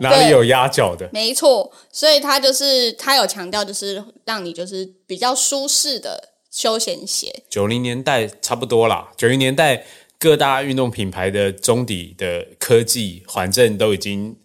[0.00, 1.08] 哪里有压脚的？
[1.14, 7.44] 没错，所以他就是他有强调，就是让你就是比较舒适的休闲鞋。
[7.48, 9.84] 九零年代差不多啦，九零年代
[10.18, 14.36] 各大运动品牌的中底的科技缓震都已经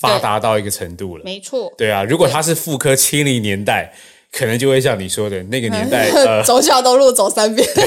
[0.00, 1.24] 发达到一个程度了。
[1.24, 3.92] 没错，对啊，如果它是妇科七零年代，
[4.32, 7.68] 可能就会像你说的那个年代，呃， 走小东路走三遍。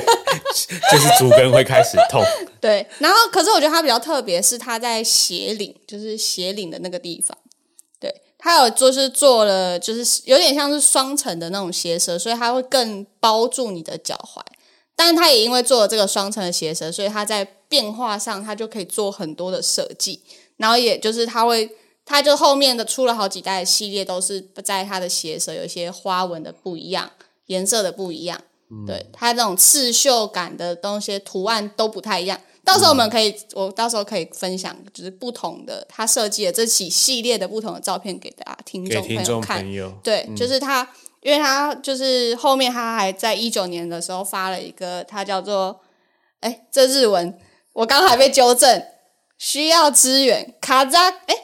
[0.91, 2.23] 就是足跟会开始痛。
[2.61, 7.35] 对，然后可是我觉得它比较特别，是它在鞋领，就是鞋领的那个地方。
[7.99, 14.39] 对，它有就是做了，就是有点像是双层的那种鞋舌，所以它会更包住你的脚踝。
[14.95, 20.21] 但是它也因为做了这个双层的鞋舌，所以它在变化上它就可以做很多的设计。
[20.57, 21.67] 然后也就是它会，
[22.05, 27.09] 它就后面的出了好几代的系列，都是在它的鞋舌有一些花纹的不一样，
[27.47, 28.39] 颜色的不一样。
[28.87, 32.39] 对它这种刺绣感的东西图案都不太一样。
[32.65, 39.59] 到时候我们可以，我到时候可以分享，就是不同的他设计的这几系列的不同的照片给大家听众朋友看。
[39.59, 40.87] 朋友，对，就是他，
[41.21, 45.81] 因为他就是后面他还在一九年的时候发了一个，他叫做，
[46.39, 47.37] 哎，这日文
[47.73, 48.81] 我刚还被纠正，
[49.37, 51.35] 需要支援卡扎，哎，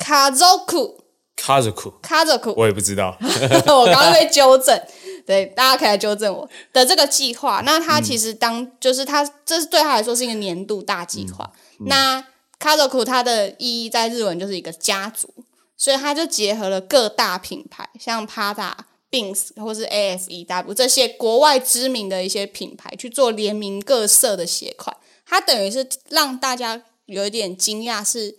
[0.00, 1.04] 卡佐库，
[1.36, 3.16] 卡着裤，卡佐库，我也不知道。
[3.20, 4.80] 我刚刚被纠正，
[5.26, 7.62] 对，大家可以来纠正我的这个计划。
[7.64, 11.52] 那它其实当、就是它，这是对他来说是一个年度大计划。
[11.80, 12.20] 那
[12.58, 15.28] k a z o k u 它的意义在日文就是一个家族，
[15.76, 18.72] 所以它就结合了各大品牌，像 Prada、
[19.10, 24.96] Bings 或是 AFEW 这些国外知名的一些品牌去做联名各色的鞋款。
[25.26, 28.36] 它等于是让大家有一点惊讶，是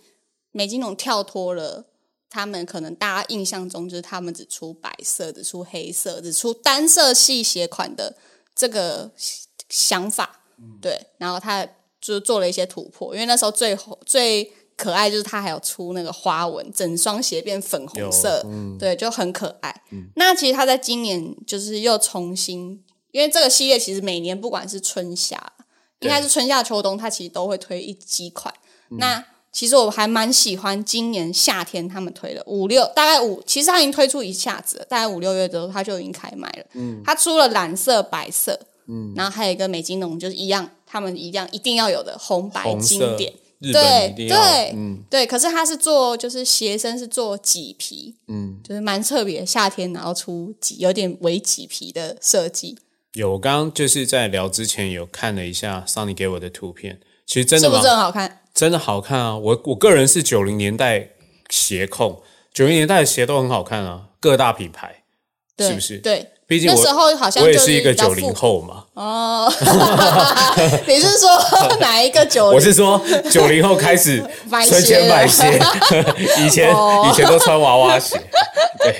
[0.52, 1.86] 美津浓跳脱了。
[2.34, 8.16] 他们可能大家印象中就是他们只出白色、只出黑色、只出单色系鞋款的
[8.54, 9.10] 这个
[9.68, 10.40] 想法，
[10.80, 11.68] 对，然后他
[12.00, 18.42] 就做了一些突破，因为那时候最红最可爱就是他还有出那个花纹，整双鞋变粉红色，
[18.78, 19.82] 对，就很可爱。
[20.16, 25.52] 那其实他在今年就是又重新，因为这个系列其实每年不管是春夏，
[26.00, 28.54] 应该是春夏秋冬，它其实都会推一几款。
[28.98, 29.22] 那
[29.52, 36.64] 其实我还蛮喜欢今年夏天他们推的五六，大概五，其实它已经推出一下子了，大概五六月之后它就已经开卖了。
[36.72, 43.32] 嗯，它出了蓝色、白色，嗯，然后还有一个美津浓，就是一样，他们一样一定要有的红白经典。
[43.60, 52.76] 对嗯对，可是它是做就是鞋身是做麂皮，嗯，就是蛮特别，夏天然后出麂有点微麂皮的设计，
[53.12, 53.34] 有。
[53.34, 58.40] 我刚刚就是在聊之前有看了一下 Sunny 给我的图片，其实真的蛮是不是很好看？
[58.54, 59.36] 真的好看啊！
[59.36, 61.08] 我我个人是九零年代
[61.48, 65.04] 鞋控，九零年代的鞋都很好看啊，各大品牌，
[65.56, 65.98] 对是不是？
[65.98, 69.50] 对，毕竟我那时候好像我也就是一个九零后嘛，哦，
[70.86, 71.30] 你是说
[71.80, 72.54] 哪一个九零？
[72.54, 73.00] 我是说
[73.30, 75.58] 九零后开始买存钱鞋买鞋，
[76.44, 77.08] 以前哦。
[77.10, 78.20] 以前都穿娃娃鞋，
[78.82, 78.94] 对。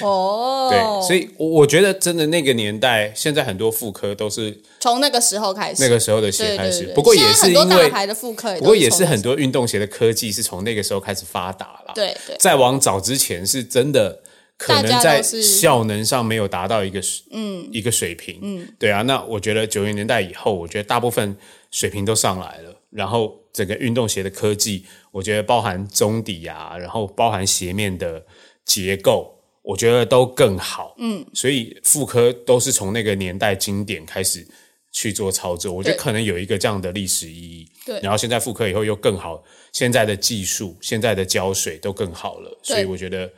[0.00, 6.86] 哦，对，所以我我觉得真的那个年代，现在很多妇科都是从那个时候开始，那个时候的鞋开始，对。
[6.86, 11.92] 对对，不过也是因为大牌的不过也是很多运动鞋的科技是从那个时候开始发达了。
[11.92, 12.36] 对对。
[12.38, 14.20] 再往早之前是真的
[14.56, 17.00] 可能在效能上没有达到一个
[17.30, 19.02] 嗯一个水平，嗯，对啊。
[19.02, 21.36] 那我觉得九零年代以后，我觉得大部分
[21.70, 28.24] 水平都上来了，然后整个运动鞋的科技，我觉得包含中底啊，然后包含鞋面的
[28.64, 29.32] 结构。
[29.64, 34.46] 我觉得都更好，嗯，所以妇科都是从那个年代经典开始
[34.92, 37.66] 去做操作，我觉得可能有一个这样的历史意义。
[37.86, 39.42] 对然后现在复刻以后又更好，
[39.72, 43.32] 现在的技术、现在的胶水都更好了，所以我觉得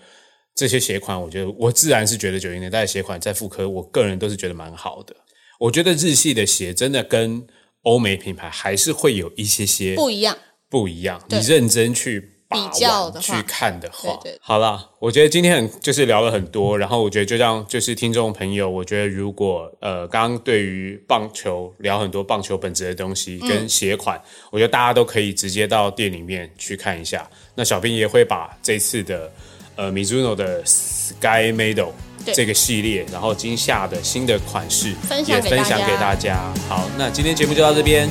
[0.57, 5.15] 这些鞋款，我觉得我自然是觉得九零年代的鞋款在复刻，我个人都是觉得蛮好的。
[5.61, 7.47] 我觉得日系的鞋真的跟
[7.83, 10.37] 欧美品牌还是会有一些些不一样。
[10.69, 11.23] 不一样。
[11.29, 27.29] 你对认真去比较的去看的话，对对好了，我觉得今天很就是聊了很多，然后我觉得就像就是听众朋友，我觉得如果呃刚刚对于棒球聊很多棒球本质的东西嗯跟鞋款，我觉得大家都可以直接到店里面去看一下。
[27.55, 29.33] 那小兵也会把这次的
[29.77, 31.91] 呃 Mizuno 的 Sky Medal
[32.35, 34.89] 这个系列，然后今夏的新的款式
[35.27, 36.53] 也分享给大家大家。
[36.69, 38.09] 好，那今天节目就到这边，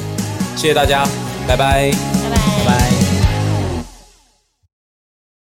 [0.55, 1.05] 谢谢大家，
[1.47, 2.94] 拜拜，拜拜拜拜。